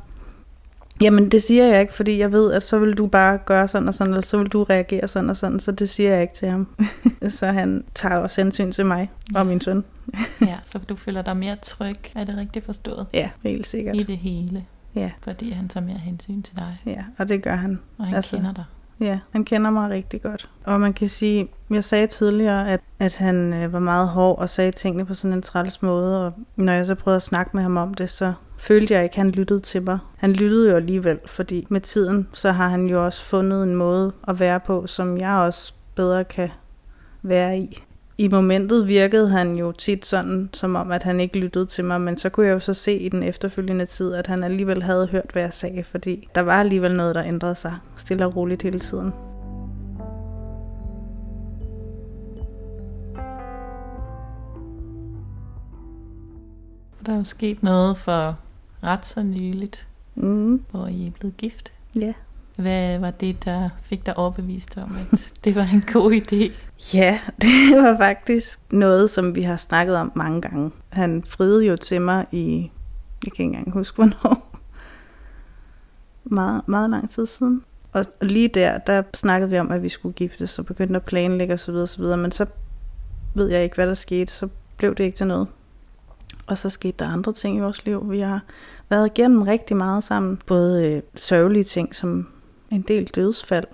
Jamen 1.01 1.31
det 1.31 1.43
siger 1.43 1.67
jeg 1.67 1.81
ikke, 1.81 1.95
fordi 1.95 2.19
jeg 2.19 2.33
ved, 2.33 2.53
at 2.53 2.63
så 2.63 2.79
vil 2.79 2.99
du 2.99 3.07
bare 3.07 3.39
gøre 3.39 3.69
sådan 3.69 3.89
og 3.89 3.95
sådan, 3.95 4.13
eller 4.13 4.23
så 4.23 4.39
vil 4.39 4.49
du 4.49 4.63
reagere 4.63 5.09
sådan 5.09 5.31
og 5.31 5.37
sådan, 5.37 5.61
så 5.61 5.73
det 5.73 5.89
siger 5.89 6.13
jeg 6.13 6.23
ikke 6.23 6.35
til 6.35 6.49
ham. 6.49 6.69
så 7.29 7.47
han 7.47 7.85
tager 7.95 8.17
også 8.17 8.43
hensyn 8.43 8.73
til 8.73 8.87
mig 8.87 9.11
og 9.35 9.47
min 9.47 9.61
søn. 9.61 9.85
ja, 10.41 10.57
så 10.65 10.79
du 10.79 10.97
føler 10.97 11.23
dig 11.23 11.37
mere 11.37 11.57
tryg, 11.63 11.97
er 12.15 12.25
det 12.25 12.37
rigtigt 12.37 12.65
forstået? 12.65 13.07
Ja, 13.13 13.31
helt 13.43 13.67
sikkert. 13.67 13.97
I 13.97 14.03
det 14.03 14.17
hele. 14.17 14.65
Ja. 14.95 15.11
Fordi 15.23 15.51
han 15.51 15.69
tager 15.69 15.87
mere 15.87 15.99
hensyn 15.99 16.43
til 16.43 16.57
dig. 16.57 16.83
Ja, 16.87 17.05
og 17.19 17.29
det 17.29 17.43
gør 17.43 17.57
han. 17.57 17.79
Og 17.99 18.07
han 18.07 18.15
altså, 18.15 18.37
kender 18.37 18.53
dig. 18.53 18.65
Ja, 19.01 19.19
han 19.31 19.45
kender 19.45 19.71
mig 19.71 19.91
rigtig 19.91 20.23
godt. 20.23 20.51
Og 20.65 20.81
man 20.81 20.93
kan 20.93 21.09
sige, 21.09 21.49
jeg 21.71 21.85
sagde 21.85 22.07
tidligere, 22.07 22.71
at, 22.71 22.81
at 22.99 23.17
han 23.17 23.53
øh, 23.53 23.73
var 23.73 23.79
meget 23.79 24.09
hård 24.09 24.39
og 24.39 24.49
sagde 24.49 24.73
tingene 24.73 25.07
på 25.07 25.15
sådan 25.15 25.33
en 25.33 25.43
træls 25.43 25.83
måde, 25.83 26.27
og 26.27 26.33
når 26.57 26.73
jeg 26.73 26.87
så 26.87 26.95
prøvede 26.95 27.17
at 27.17 27.23
snakke 27.23 27.51
med 27.55 27.63
ham 27.63 27.77
om 27.77 27.95
det, 27.95 28.11
så 28.11 28.33
følte 28.59 28.95
jeg 28.95 29.03
ikke, 29.03 29.13
at 29.13 29.17
han 29.17 29.31
lyttede 29.31 29.61
til 29.61 29.83
mig. 29.83 29.99
Han 30.17 30.33
lyttede 30.33 30.71
jo 30.71 30.77
alligevel, 30.77 31.19
fordi 31.27 31.67
med 31.69 31.81
tiden, 31.81 32.29
så 32.33 32.53
har 32.53 32.69
han 32.69 32.87
jo 32.87 33.05
også 33.05 33.25
fundet 33.25 33.63
en 33.63 33.75
måde 33.75 34.13
at 34.29 34.41
være 34.41 34.61
på, 34.61 34.87
som 34.87 35.19
jeg 35.19 35.33
også 35.33 35.75
bedre 35.95 36.25
kan 36.25 36.51
være 37.23 37.59
i. 37.59 37.83
I 38.21 38.29
momentet 38.29 38.89
virkede 38.89 39.29
han 39.29 39.57
jo 39.57 39.73
tit 39.73 40.07
sådan, 40.07 40.51
som 40.53 40.77
om, 40.77 40.91
at 40.91 41.03
han 41.03 41.21
ikke 41.21 41.39
lyttede 41.39 41.67
til 41.67 41.85
mig, 41.85 42.01
men 42.01 42.17
så 42.19 42.29
kunne 42.29 42.47
jeg 42.47 42.53
jo 42.53 42.61
så 42.61 42.75
se 42.75 42.99
i 42.99 43.09
den 43.09 43.23
efterfølgende 43.23 43.87
tid, 43.87 44.15
at 44.15 44.27
han 44.27 44.45
alligevel 44.45 44.83
havde 44.83 45.07
hørt, 45.07 45.31
hvad 45.33 45.43
jeg 45.43 45.53
sagde, 45.53 45.85
fordi 45.85 46.29
der 46.35 46.41
var 46.41 46.61
alligevel 46.61 46.97
noget, 46.97 47.15
der 47.15 47.25
ændrede 47.25 47.55
sig 47.55 47.77
stille 47.97 48.27
og 48.27 48.37
roligt 48.37 48.63
hele 48.63 48.79
tiden. 48.79 49.13
Der 57.07 57.13
er 57.13 57.17
jo 57.17 57.25
sket 57.25 57.63
noget 57.63 57.97
for 57.97 58.39
ret 58.83 59.07
så 59.07 59.23
nyligt, 59.23 59.87
mm. 60.15 60.65
hvor 60.71 60.87
I 60.87 61.07
er 61.07 61.11
blevet 61.11 61.37
gift. 61.37 61.73
Ja. 61.95 62.13
Hvad 62.57 62.99
var 62.99 63.11
det, 63.11 63.45
der 63.45 63.69
fik 63.83 64.07
dig 64.07 64.19
overbevist 64.19 64.79
om, 64.79 64.97
at 65.13 65.33
det 65.45 65.55
var 65.55 65.69
en 65.73 65.85
god 65.93 66.13
idé? 66.13 66.53
Ja, 66.95 67.21
det 67.43 67.83
var 67.83 67.97
faktisk 67.97 68.61
noget, 68.71 69.11
som 69.11 69.35
vi 69.35 69.43
har 69.43 69.57
snakket 69.57 69.97
om 69.97 70.13
mange 70.15 70.41
gange. 70.41 70.71
Han 70.89 71.23
friede 71.27 71.67
jo 71.67 71.77
til 71.77 72.01
mig 72.01 72.27
i, 72.33 72.71
jeg 73.25 73.33
kan 73.33 73.45
ikke 73.45 73.45
engang 73.45 73.71
huske 73.73 73.97
hvornår, 73.97 74.59
meget, 76.25 76.69
meget 76.69 76.91
lang 76.91 77.11
tid 77.11 77.27
siden. 77.27 77.65
Og 77.93 78.05
lige 78.21 78.49
der, 78.49 78.79
der 78.79 79.03
snakkede 79.15 79.51
vi 79.51 79.59
om, 79.59 79.73
at 79.73 79.83
vi 79.83 79.89
skulle 79.89 80.13
giftes, 80.13 80.59
og 80.59 80.67
begyndte 80.67 80.97
at 80.97 81.05
planlægge 81.05 81.55
osv. 81.55 81.75
osv. 81.75 82.05
Men 82.05 82.33
så 82.33 82.47
ved 83.35 83.49
jeg 83.49 83.65
ikke, 83.65 83.75
hvad 83.75 83.87
der 83.87 83.95
skete. 83.95 84.33
Så 84.33 84.49
blev 84.77 84.95
det 84.95 85.05
ikke 85.05 85.17
til 85.17 85.27
noget. 85.27 85.49
Og 86.47 86.59
så 86.59 86.71
skete 86.71 86.95
der 86.99 87.09
andre 87.09 87.33
ting 87.33 87.57
i 87.57 87.61
vores 87.61 87.85
liv. 87.85 88.11
Vi 88.11 88.21
har 88.21 88.41
været 88.89 89.07
igennem 89.07 89.43
rigtig 89.43 89.77
meget 89.77 90.05
sammen. 90.05 90.39
Både 90.47 90.87
øh, 90.87 91.03
sørgelige 91.15 91.65
ting, 91.65 91.95
som 91.95 92.29
en 92.71 92.83
del 92.83 93.05
dødsfald 93.05 93.67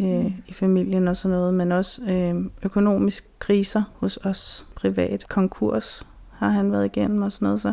øh, 0.00 0.32
i 0.46 0.52
familien 0.52 1.08
og 1.08 1.16
sådan 1.16 1.36
noget, 1.36 1.54
men 1.54 1.72
også 1.72 2.02
øh, 2.02 2.44
økonomiske 2.62 3.28
kriser 3.38 3.82
hos 3.96 4.16
os 4.16 4.66
privat. 4.74 5.28
Konkurs 5.28 6.06
har 6.30 6.48
han 6.48 6.72
været 6.72 6.84
igennem 6.84 7.22
og 7.22 7.32
sådan 7.32 7.46
noget. 7.46 7.60
Så, 7.60 7.72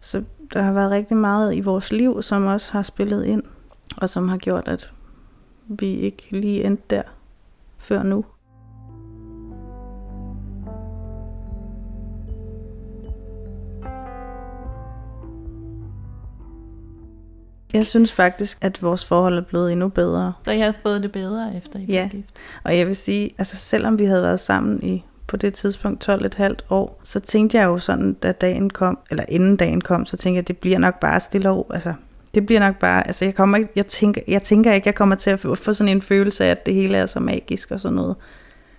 så 0.00 0.24
der 0.52 0.62
har 0.62 0.72
været 0.72 0.90
rigtig 0.90 1.16
meget 1.16 1.54
i 1.54 1.60
vores 1.60 1.92
liv, 1.92 2.22
som 2.22 2.46
også 2.46 2.72
har 2.72 2.82
spillet 2.82 3.24
ind, 3.24 3.42
og 3.96 4.08
som 4.08 4.28
har 4.28 4.36
gjort, 4.36 4.68
at 4.68 4.92
vi 5.68 5.86
ikke 5.86 6.26
lige 6.30 6.64
endte 6.64 6.84
der 6.90 7.02
før 7.78 8.02
nu. 8.02 8.24
Jeg 17.74 17.86
synes 17.86 18.12
faktisk, 18.12 18.58
at 18.60 18.82
vores 18.82 19.04
forhold 19.04 19.38
er 19.38 19.42
blevet 19.42 19.72
endnu 19.72 19.88
bedre. 19.88 20.32
Så 20.44 20.50
jeg 20.50 20.64
har 20.64 20.74
fået 20.82 21.02
det 21.02 21.12
bedre 21.12 21.56
efter 21.56 21.78
I 21.78 21.84
ja. 21.84 22.08
gift? 22.12 22.28
og 22.64 22.78
jeg 22.78 22.86
vil 22.86 22.96
sige, 22.96 23.30
altså 23.38 23.56
selvom 23.56 23.98
vi 23.98 24.04
havde 24.04 24.22
været 24.22 24.40
sammen 24.40 24.82
i 24.82 25.04
på 25.26 25.36
det 25.36 25.54
tidspunkt 25.54 26.08
12,5 26.08 26.54
år, 26.70 27.00
så 27.04 27.20
tænkte 27.20 27.58
jeg 27.58 27.64
jo 27.64 27.78
sådan, 27.78 28.12
da 28.12 28.32
dagen 28.32 28.70
kom, 28.70 28.98
eller 29.10 29.24
inden 29.28 29.56
dagen 29.56 29.80
kom, 29.80 30.06
så 30.06 30.16
tænkte 30.16 30.36
jeg, 30.36 30.42
at 30.42 30.48
det 30.48 30.58
bliver 30.58 30.78
nok 30.78 31.00
bare 31.00 31.20
stille 31.20 31.50
og 31.50 31.66
altså 31.74 31.94
det 32.34 32.46
bliver 32.46 32.60
nok 32.60 32.78
bare, 32.78 33.06
altså 33.06 33.24
jeg, 33.24 33.34
kommer 33.34 33.58
ikke, 33.58 33.70
jeg, 33.76 33.86
tænker, 33.86 34.20
jeg 34.28 34.42
tænker 34.42 34.72
ikke, 34.72 34.86
jeg 34.86 34.94
kommer 34.94 35.14
til 35.14 35.30
at 35.30 35.40
få, 35.40 35.54
få 35.54 35.72
sådan 35.72 35.96
en 35.96 36.02
følelse 36.02 36.44
af, 36.44 36.50
at 36.50 36.66
det 36.66 36.74
hele 36.74 36.98
er 36.98 37.06
så 37.06 37.20
magisk 37.20 37.70
og 37.70 37.80
sådan 37.80 37.94
noget. 37.94 38.16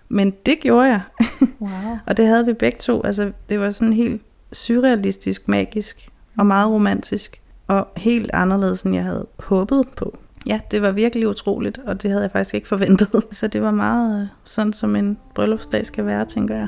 Men 0.09 0.33
det 0.45 0.59
gjorde 0.59 0.89
jeg. 0.89 1.01
Wow. 1.61 1.97
og 2.05 2.17
det 2.17 2.27
havde 2.27 2.45
vi 2.45 2.53
begge 2.53 2.77
to. 2.77 3.01
Altså 3.03 3.31
det 3.49 3.59
var 3.59 3.71
sådan 3.71 3.93
helt 3.93 4.21
surrealistisk, 4.53 5.47
magisk 5.47 6.09
og 6.37 6.45
meget 6.45 6.69
romantisk 6.69 7.40
og 7.71 7.87
helt 7.97 8.31
anderledes, 8.33 8.83
end 8.83 8.95
jeg 8.95 9.03
havde 9.03 9.27
håbet 9.39 9.87
på. 9.97 10.17
Ja, 10.45 10.59
det 10.71 10.81
var 10.81 10.91
virkelig 10.91 11.27
utroligt, 11.27 11.77
og 11.77 12.01
det 12.01 12.11
havde 12.11 12.23
jeg 12.23 12.31
faktisk 12.31 12.55
ikke 12.55 12.67
forventet. 12.67 13.23
Så 13.31 13.47
det 13.47 13.61
var 13.61 13.71
meget 13.71 14.21
øh, 14.21 14.27
sådan, 14.43 14.73
som 14.73 14.95
en 14.95 15.17
bryllupsdag 15.35 15.85
skal 15.85 16.05
være, 16.05 16.25
tænker 16.25 16.55
jeg. 16.55 16.67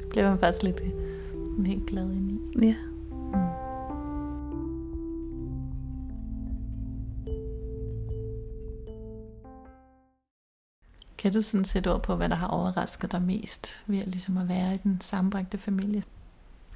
Det 0.00 0.08
blev 0.10 0.24
man 0.24 0.38
faktisk 0.38 0.62
lidt 0.62 0.80
helt 1.66 1.86
glad 1.86 2.02
ind 2.02 2.30
i. 2.30 2.66
Ja. 2.66 2.74
Mm. 3.34 3.40
Kan 11.18 11.32
du 11.32 11.40
sådan 11.40 11.64
sætte 11.64 11.92
ord 11.92 12.02
på, 12.02 12.16
hvad 12.16 12.28
der 12.28 12.36
har 12.36 12.46
overrasket 12.46 13.12
dig 13.12 13.22
mest 13.22 13.78
ved 13.86 13.98
at, 13.98 14.08
ligesom 14.08 14.36
at 14.36 14.48
være 14.48 14.74
i 14.74 14.78
den 14.82 14.98
sammenbragte 15.00 15.58
familie? 15.58 16.02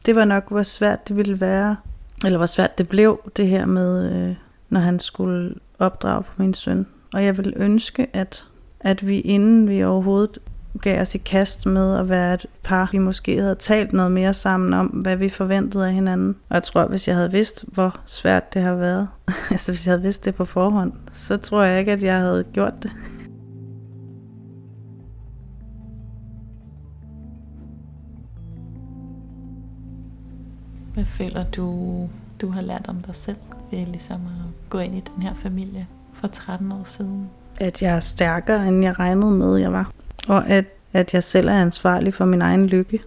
Det 0.06 0.16
var 0.16 0.24
nok, 0.24 0.48
hvor 0.48 0.62
svært 0.62 1.08
det 1.08 1.16
ville 1.16 1.40
være 1.40 1.76
eller 2.24 2.38
hvor 2.38 2.46
svært 2.46 2.78
det 2.78 2.88
blev, 2.88 3.32
det 3.36 3.48
her 3.48 3.66
med, 3.66 4.12
øh, 4.12 4.34
når 4.68 4.80
han 4.80 5.00
skulle 5.00 5.54
opdrage 5.78 6.22
på 6.22 6.32
min 6.36 6.54
søn. 6.54 6.86
Og 7.14 7.24
jeg 7.24 7.38
vil 7.38 7.52
ønske, 7.56 8.06
at, 8.12 8.46
at 8.80 9.08
vi 9.08 9.20
inden 9.20 9.68
vi 9.68 9.84
overhovedet 9.84 10.38
gav 10.82 11.00
os 11.00 11.14
i 11.14 11.18
kast 11.18 11.66
med 11.66 11.98
at 11.98 12.08
være 12.08 12.34
et 12.34 12.46
par, 12.62 12.88
vi 12.92 12.98
måske 12.98 13.40
havde 13.40 13.54
talt 13.54 13.92
noget 13.92 14.12
mere 14.12 14.34
sammen 14.34 14.74
om, 14.74 14.86
hvad 14.86 15.16
vi 15.16 15.28
forventede 15.28 15.86
af 15.86 15.92
hinanden. 15.92 16.36
Og 16.48 16.54
jeg 16.54 16.62
tror, 16.62 16.86
hvis 16.86 17.08
jeg 17.08 17.16
havde 17.16 17.32
vidst, 17.32 17.64
hvor 17.66 18.00
svært 18.06 18.54
det 18.54 18.62
har 18.62 18.74
været, 18.74 19.08
altså 19.50 19.72
hvis 19.72 19.86
jeg 19.86 19.92
havde 19.92 20.02
vidst 20.02 20.24
det 20.24 20.34
på 20.34 20.44
forhånd, 20.44 20.92
så 21.12 21.36
tror 21.36 21.62
jeg 21.62 21.78
ikke, 21.78 21.92
at 21.92 22.02
jeg 22.02 22.18
havde 22.18 22.44
gjort 22.52 22.82
det. 22.82 22.90
Hvad 30.96 31.04
føler 31.04 31.44
du, 31.44 32.08
du 32.40 32.50
har 32.50 32.60
lært 32.60 32.84
om 32.88 33.02
dig 33.02 33.14
selv 33.14 33.36
ved 33.70 33.86
ligesom 33.86 34.14
at 34.14 34.70
gå 34.70 34.78
ind 34.78 34.96
i 34.96 35.02
den 35.14 35.22
her 35.22 35.34
familie 35.34 35.86
for 36.12 36.28
13 36.28 36.72
år 36.72 36.84
siden? 36.84 37.30
At 37.60 37.82
jeg 37.82 37.96
er 37.96 38.00
stærkere, 38.00 38.68
end 38.68 38.82
jeg 38.82 38.98
regnede 38.98 39.30
med, 39.30 39.56
jeg 39.56 39.72
var. 39.72 39.92
Og 40.28 40.48
at, 40.48 40.64
at 40.92 41.14
jeg 41.14 41.24
selv 41.24 41.48
er 41.48 41.62
ansvarlig 41.62 42.14
for 42.14 42.24
min 42.24 42.42
egen 42.42 42.66
lykke. 42.66 43.02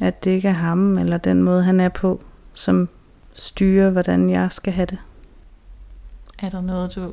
At 0.00 0.24
det 0.24 0.30
ikke 0.30 0.48
er 0.48 0.52
ham 0.52 0.98
eller 0.98 1.18
den 1.18 1.42
måde, 1.42 1.62
han 1.62 1.80
er 1.80 1.88
på, 1.88 2.22
som 2.54 2.88
styrer, 3.32 3.90
hvordan 3.90 4.30
jeg 4.30 4.52
skal 4.52 4.72
have 4.72 4.86
det. 4.86 4.98
Er 6.38 6.50
der 6.50 6.60
noget, 6.60 6.94
du 6.94 7.12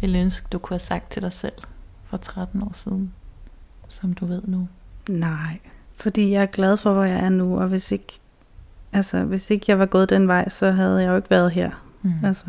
vil 0.00 0.16
ønske, 0.16 0.46
du 0.52 0.58
kunne 0.58 0.74
have 0.74 0.80
sagt 0.80 1.10
til 1.10 1.22
dig 1.22 1.32
selv 1.32 1.62
for 2.04 2.16
13 2.16 2.62
år 2.62 2.72
siden, 2.72 3.12
som 3.88 4.12
du 4.12 4.26
ved 4.26 4.42
nu? 4.44 4.68
Nej, 5.08 5.58
fordi 5.96 6.30
jeg 6.32 6.42
er 6.42 6.46
glad 6.46 6.76
for, 6.76 6.92
hvor 6.92 7.04
jeg 7.04 7.24
er 7.24 7.28
nu, 7.28 7.60
og 7.60 7.68
hvis 7.68 7.92
ikke 7.92 8.20
Altså, 8.92 9.22
hvis 9.22 9.50
ikke 9.50 9.64
jeg 9.68 9.78
var 9.78 9.86
gået 9.86 10.10
den 10.10 10.28
vej, 10.28 10.48
så 10.48 10.70
havde 10.70 11.02
jeg 11.02 11.08
jo 11.08 11.16
ikke 11.16 11.30
været 11.30 11.50
her. 11.50 11.70
Mm. 12.02 12.12
Altså, 12.24 12.46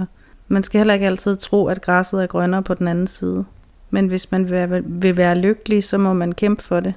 man 0.48 0.64
skal 0.64 0.80
heller 0.80 0.94
ikke 0.94 1.06
altid 1.06 1.36
tro, 1.38 1.68
at 1.68 1.82
græsset 1.82 2.24
er 2.24 2.28
grønnere 2.28 2.64
på 2.64 2.74
den 2.74 2.88
anden 2.88 3.08
side. 3.08 3.46
Men 3.90 4.08
hvis 4.08 4.32
man 4.32 4.44
vil 4.44 4.52
være, 4.52 4.84
vil 4.84 5.18
være 5.18 5.38
lykkelig, 5.38 5.84
så 5.84 5.98
må 5.98 6.14
man 6.14 6.32
kæmpe 6.32 6.64
for 6.64 6.80
det. 6.80 6.94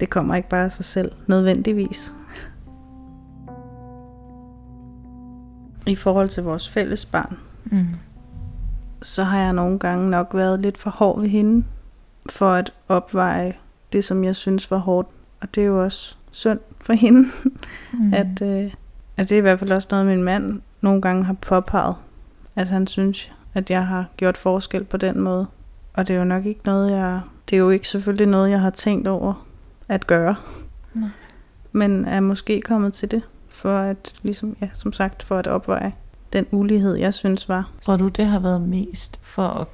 Det 0.00 0.10
kommer 0.10 0.34
ikke 0.34 0.48
bare 0.48 0.64
af 0.64 0.72
sig 0.72 0.84
selv, 0.84 1.12
nødvendigvis. 1.26 2.12
I 5.86 5.94
forhold 5.94 6.28
til 6.28 6.42
vores 6.42 6.68
fælles 6.68 7.06
barn, 7.06 7.36
mm. 7.64 7.86
så 9.02 9.24
har 9.24 9.38
jeg 9.40 9.52
nogle 9.52 9.78
gange 9.78 10.10
nok 10.10 10.30
været 10.34 10.60
lidt 10.60 10.78
for 10.78 10.90
hård 10.90 11.20
ved 11.20 11.28
hende, 11.28 11.64
for 12.30 12.50
at 12.50 12.72
opveje 12.88 13.54
det, 13.92 14.04
som 14.04 14.24
jeg 14.24 14.36
synes 14.36 14.70
var 14.70 14.78
hårdt. 14.78 15.08
Og 15.40 15.54
det 15.54 15.62
er 15.62 15.66
jo 15.66 15.84
også 15.84 16.16
synd 16.30 16.60
for 16.80 16.92
hende, 16.92 17.28
mm. 17.92 18.14
at, 18.14 18.42
øh, 18.42 18.74
at 19.16 19.28
det 19.28 19.34
er 19.34 19.38
i 19.38 19.42
hvert 19.42 19.58
fald 19.58 19.72
også 19.72 19.88
noget, 19.90 20.06
min 20.06 20.22
mand 20.22 20.60
nogle 20.80 21.02
gange 21.02 21.24
har 21.24 21.32
påpeget, 21.32 21.94
at 22.56 22.68
han 22.68 22.86
synes, 22.86 23.32
at 23.54 23.70
jeg 23.70 23.86
har 23.86 24.04
gjort 24.16 24.36
forskel 24.36 24.84
på 24.84 24.96
den 24.96 25.20
måde. 25.20 25.46
Og 25.94 26.08
det 26.08 26.14
er 26.14 26.18
jo 26.18 26.24
nok 26.24 26.46
ikke 26.46 26.60
noget, 26.64 26.90
jeg... 26.90 27.20
Det 27.50 27.56
er 27.56 27.60
jo 27.60 27.70
ikke 27.70 27.88
selvfølgelig 27.88 28.26
noget, 28.26 28.50
jeg 28.50 28.60
har 28.60 28.70
tænkt 28.70 29.08
over 29.08 29.46
at 29.88 30.06
gøre. 30.06 30.36
Nej. 30.94 31.08
Men 31.72 32.04
er 32.04 32.20
måske 32.20 32.60
kommet 32.60 32.92
til 32.92 33.10
det, 33.10 33.22
for 33.48 33.78
at, 33.78 34.14
ligesom, 34.22 34.56
ja, 34.60 34.68
som 34.74 34.92
sagt, 34.92 35.22
for 35.22 35.38
at 35.38 35.46
opveje 35.46 35.92
den 36.32 36.46
ulighed, 36.50 36.94
jeg 36.94 37.14
synes 37.14 37.48
var. 37.48 37.70
Tror 37.82 37.96
du, 37.96 38.08
det 38.08 38.26
har 38.26 38.38
været 38.38 38.60
mest 38.60 39.20
for 39.22 39.46
at 39.46 39.66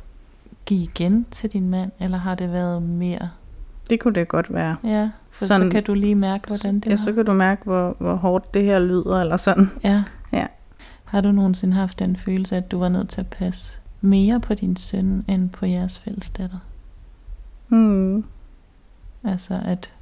give 0.66 0.82
igen 0.82 1.26
til 1.30 1.52
din 1.52 1.70
mand, 1.70 1.90
eller 2.00 2.18
har 2.18 2.34
det 2.34 2.52
været 2.52 2.82
mere? 2.82 3.30
Det 3.90 4.00
kunne 4.00 4.14
det 4.14 4.28
godt 4.28 4.54
være. 4.54 4.76
Ja, 4.84 5.10
for 5.30 5.44
Sådan- 5.44 5.70
så 5.70 5.74
kan 5.74 5.82
du 5.82 5.94
lige 5.94 6.14
mærke, 6.14 6.46
hvordan 6.46 6.74
det 6.74 6.86
ja, 6.86 6.90
var. 6.90 6.96
så 6.96 7.12
kan 7.12 7.24
du 7.24 7.32
mærke, 7.32 7.64
hvor, 7.64 7.96
hvor 7.98 8.14
hårdt 8.14 8.54
det 8.54 8.64
her 8.64 8.78
lyder, 8.78 9.20
eller 9.20 9.36
sådan. 9.36 9.70
Ja. 9.84 10.02
Ja. 10.32 10.46
Har 11.04 11.20
du 11.20 11.32
nogensinde 11.32 11.74
haft 11.74 11.98
den 11.98 12.16
følelse, 12.16 12.56
at 12.56 12.70
du 12.70 12.78
var 12.78 12.88
nødt 12.88 13.08
til 13.08 13.20
at 13.20 13.26
passe 13.26 13.78
mere 14.00 14.40
på 14.40 14.54
din 14.54 14.76
søn, 14.76 15.24
end 15.28 15.50
på 15.50 15.66
jeres 15.66 15.98
fælles 15.98 16.30
datter? 16.30 16.58
Hmm. 17.68 18.24
Altså, 19.24 19.60
at, 19.64 19.92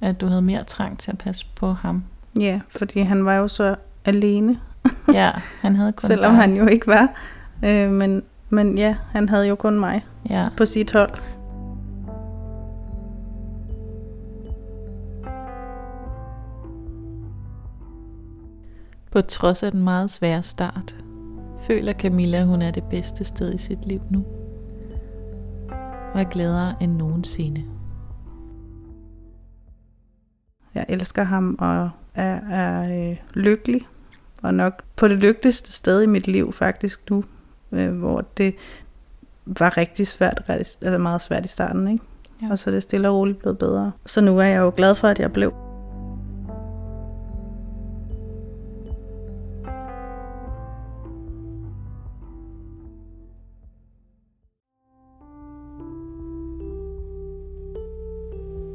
at 0.00 0.20
du 0.20 0.26
havde 0.26 0.42
mere 0.42 0.64
trang 0.64 0.98
til 0.98 1.10
at 1.10 1.18
passe 1.18 1.46
på 1.56 1.72
ham. 1.72 2.04
Ja, 2.40 2.60
fordi 2.78 3.00
han 3.00 3.24
var 3.24 3.34
jo 3.34 3.48
så 3.48 3.74
alene, 4.04 4.58
Ja, 5.12 5.30
han 5.60 5.76
havde 5.76 5.92
kun 5.92 6.06
selvom 6.06 6.32
dig. 6.32 6.40
han 6.42 6.56
jo 6.56 6.66
ikke 6.66 6.86
var. 6.86 7.08
Øh, 7.64 7.90
men, 7.92 8.22
men 8.50 8.78
ja, 8.78 8.96
han 9.12 9.28
havde 9.28 9.48
jo 9.48 9.54
kun 9.54 9.80
mig 9.80 10.04
Ja, 10.30 10.48
på 10.56 10.66
sit 10.66 10.92
hold. 10.92 11.10
På 19.10 19.20
trods 19.20 19.62
af 19.62 19.72
den 19.72 19.82
meget 19.82 20.10
svære 20.10 20.42
start, 20.42 20.96
føler 21.62 21.92
Camilla, 21.92 22.38
at 22.38 22.46
hun 22.46 22.62
er 22.62 22.70
det 22.70 22.84
bedste 22.90 23.24
sted 23.24 23.54
i 23.54 23.58
sit 23.58 23.86
liv 23.86 24.00
nu. 24.10 24.24
Og 26.14 26.20
er 26.20 26.24
gladere 26.24 26.74
end 26.80 26.96
nogensinde. 26.96 27.64
Jeg 30.74 30.86
elsker 30.88 31.22
ham 31.22 31.56
og 31.58 31.90
er, 32.14 32.40
er 32.50 33.10
øh, 33.10 33.16
lykkelig. 33.34 33.86
Og 34.42 34.54
nok 34.54 34.82
på 34.96 35.08
det 35.08 35.16
lykkeligste 35.16 35.72
sted 35.72 36.02
i 36.02 36.06
mit 36.06 36.26
liv 36.26 36.52
faktisk 36.52 37.10
nu, 37.10 37.24
øh, 37.72 37.98
hvor 37.98 38.24
det 38.36 38.54
var 39.46 39.76
rigtig 39.76 40.06
svært, 40.06 40.42
altså 40.48 40.98
meget 40.98 41.20
svært 41.20 41.44
i 41.44 41.48
starten, 41.48 41.88
ikke? 41.88 42.04
Ja. 42.42 42.50
Og 42.50 42.58
så 42.58 42.70
er 42.70 42.74
det 42.74 42.82
stille 42.82 43.08
og 43.08 43.16
roligt 43.16 43.38
blevet 43.38 43.58
bedre. 43.58 43.92
Så 44.06 44.20
nu 44.20 44.38
er 44.38 44.44
jeg 44.44 44.58
jo 44.58 44.72
glad 44.76 44.94
for, 44.94 45.08
at 45.08 45.18
jeg 45.18 45.32
blev. 45.32 45.67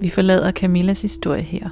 Vi 0.04 0.10
forlader 0.10 0.52
Camillas 0.52 1.02
historie 1.02 1.42
her. 1.42 1.70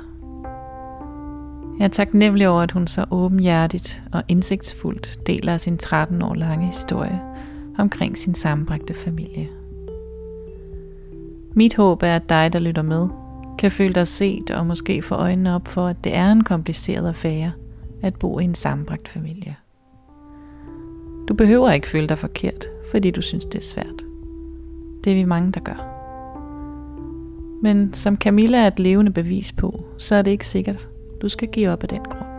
Jeg 1.79 1.85
er 1.85 1.89
taknemmelig 1.89 2.47
over, 2.47 2.61
at 2.61 2.71
hun 2.71 2.87
så 2.87 3.05
åbenhjertigt 3.11 4.01
og 4.11 4.23
indsigtsfuldt 4.27 5.19
deler 5.27 5.57
sin 5.57 5.77
13 5.77 6.21
år 6.21 6.33
lange 6.33 6.65
historie 6.65 7.21
omkring 7.77 8.17
sin 8.17 8.35
sammenbragte 8.35 8.93
familie. 8.93 9.49
Mit 11.53 11.75
håb 11.75 12.03
er, 12.03 12.15
at 12.15 12.29
dig, 12.29 12.53
der 12.53 12.59
lytter 12.59 12.81
med, 12.81 13.07
kan 13.59 13.71
føle 13.71 13.93
dig 13.93 14.07
set 14.07 14.51
og 14.51 14.65
måske 14.65 15.01
få 15.01 15.15
øjnene 15.15 15.55
op 15.55 15.67
for, 15.67 15.87
at 15.87 16.03
det 16.03 16.15
er 16.15 16.31
en 16.31 16.43
kompliceret 16.43 17.07
affære 17.07 17.51
at 18.01 18.15
bo 18.15 18.39
i 18.39 18.43
en 18.43 18.55
sammenbragt 18.55 19.07
familie. 19.07 19.55
Du 21.27 21.33
behøver 21.33 21.71
ikke 21.71 21.87
føle 21.87 22.07
dig 22.07 22.17
forkert, 22.17 22.65
fordi 22.91 23.11
du 23.11 23.21
synes, 23.21 23.45
det 23.45 23.55
er 23.55 23.67
svært. 23.67 24.03
Det 25.03 25.11
er 25.11 25.15
vi 25.15 25.25
mange, 25.25 25.51
der 25.51 25.59
gør. 25.59 26.00
Men 27.61 27.93
som 27.93 28.17
Camilla 28.17 28.57
er 28.57 28.67
et 28.67 28.79
levende 28.79 29.11
bevis 29.11 29.51
på, 29.51 29.83
så 29.97 30.15
er 30.15 30.21
det 30.21 30.31
ikke 30.31 30.47
sikkert, 30.47 30.87
du 31.21 31.29
skal 31.29 31.47
give 31.47 31.69
op 31.69 31.83
af 31.83 31.89
den 31.89 32.03
grund. 32.03 32.31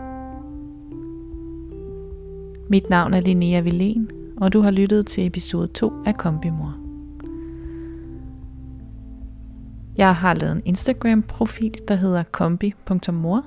Mit 2.69 2.89
navn 2.89 3.13
er 3.13 3.19
Linnea 3.19 3.61
Villén, 3.61 4.07
og 4.37 4.53
du 4.53 4.61
har 4.61 4.71
lyttet 4.71 5.07
til 5.07 5.25
episode 5.25 5.67
2 5.67 5.93
af 6.05 6.15
Kombimor. 6.17 6.75
Jeg 9.97 10.15
har 10.15 10.33
lavet 10.33 10.55
en 10.55 10.61
Instagram-profil, 10.65 11.73
der 11.87 11.95
hedder 11.95 12.23
kombi.mor, 12.23 13.45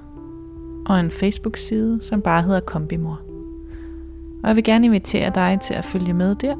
og 0.86 1.00
en 1.00 1.10
Facebook-side, 1.10 1.98
som 2.02 2.22
bare 2.22 2.42
hedder 2.42 2.60
Kombimor. 2.60 3.20
Og 4.42 4.48
jeg 4.48 4.56
vil 4.56 4.64
gerne 4.64 4.86
invitere 4.86 5.32
dig 5.34 5.58
til 5.62 5.74
at 5.74 5.84
følge 5.84 6.12
med 6.12 6.34
der, 6.34 6.56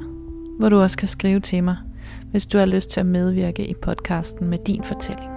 hvor 0.58 0.68
du 0.68 0.80
også 0.80 0.98
kan 0.98 1.08
skrive 1.08 1.40
til 1.40 1.64
mig, 1.64 1.76
hvis 2.30 2.46
du 2.46 2.58
har 2.58 2.66
lyst 2.66 2.90
til 2.90 3.00
at 3.00 3.06
medvirke 3.06 3.66
i 3.66 3.74
podcasten 3.74 4.48
med 4.48 4.58
din 4.66 4.84
fortælling. 4.84 5.30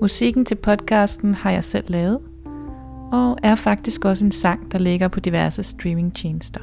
Musikken 0.00 0.44
til 0.44 0.54
podcasten 0.54 1.34
har 1.34 1.50
jeg 1.50 1.64
selv 1.64 1.84
lavet, 1.88 2.18
og 3.12 3.36
er 3.42 3.54
faktisk 3.54 4.04
også 4.04 4.24
en 4.24 4.32
sang, 4.32 4.72
der 4.72 4.78
ligger 4.78 5.08
på 5.08 5.20
diverse 5.20 5.62
streamingtjenester. 5.62 6.60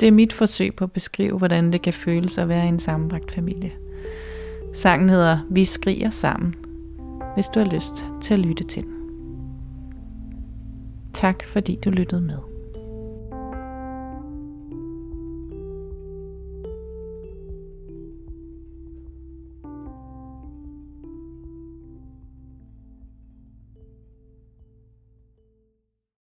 Det 0.00 0.08
er 0.08 0.12
mit 0.12 0.32
forsøg 0.32 0.74
på 0.76 0.84
at 0.84 0.92
beskrive, 0.92 1.38
hvordan 1.38 1.72
det 1.72 1.82
kan 1.82 1.92
føles 1.92 2.38
at 2.38 2.48
være 2.48 2.64
i 2.64 2.68
en 2.68 2.80
sammenbragt 2.80 3.32
familie. 3.32 3.72
Sangen 4.74 5.08
hedder 5.08 5.38
Vi 5.50 5.64
skriger 5.64 6.10
sammen, 6.10 6.54
hvis 7.34 7.48
du 7.48 7.60
har 7.60 7.66
lyst 7.66 8.04
til 8.20 8.34
at 8.34 8.40
lytte 8.40 8.64
til 8.64 8.82
den. 8.82 8.94
Tak 11.12 11.44
fordi 11.44 11.78
du 11.84 11.90
lyttede 11.90 12.20
med. 12.20 12.53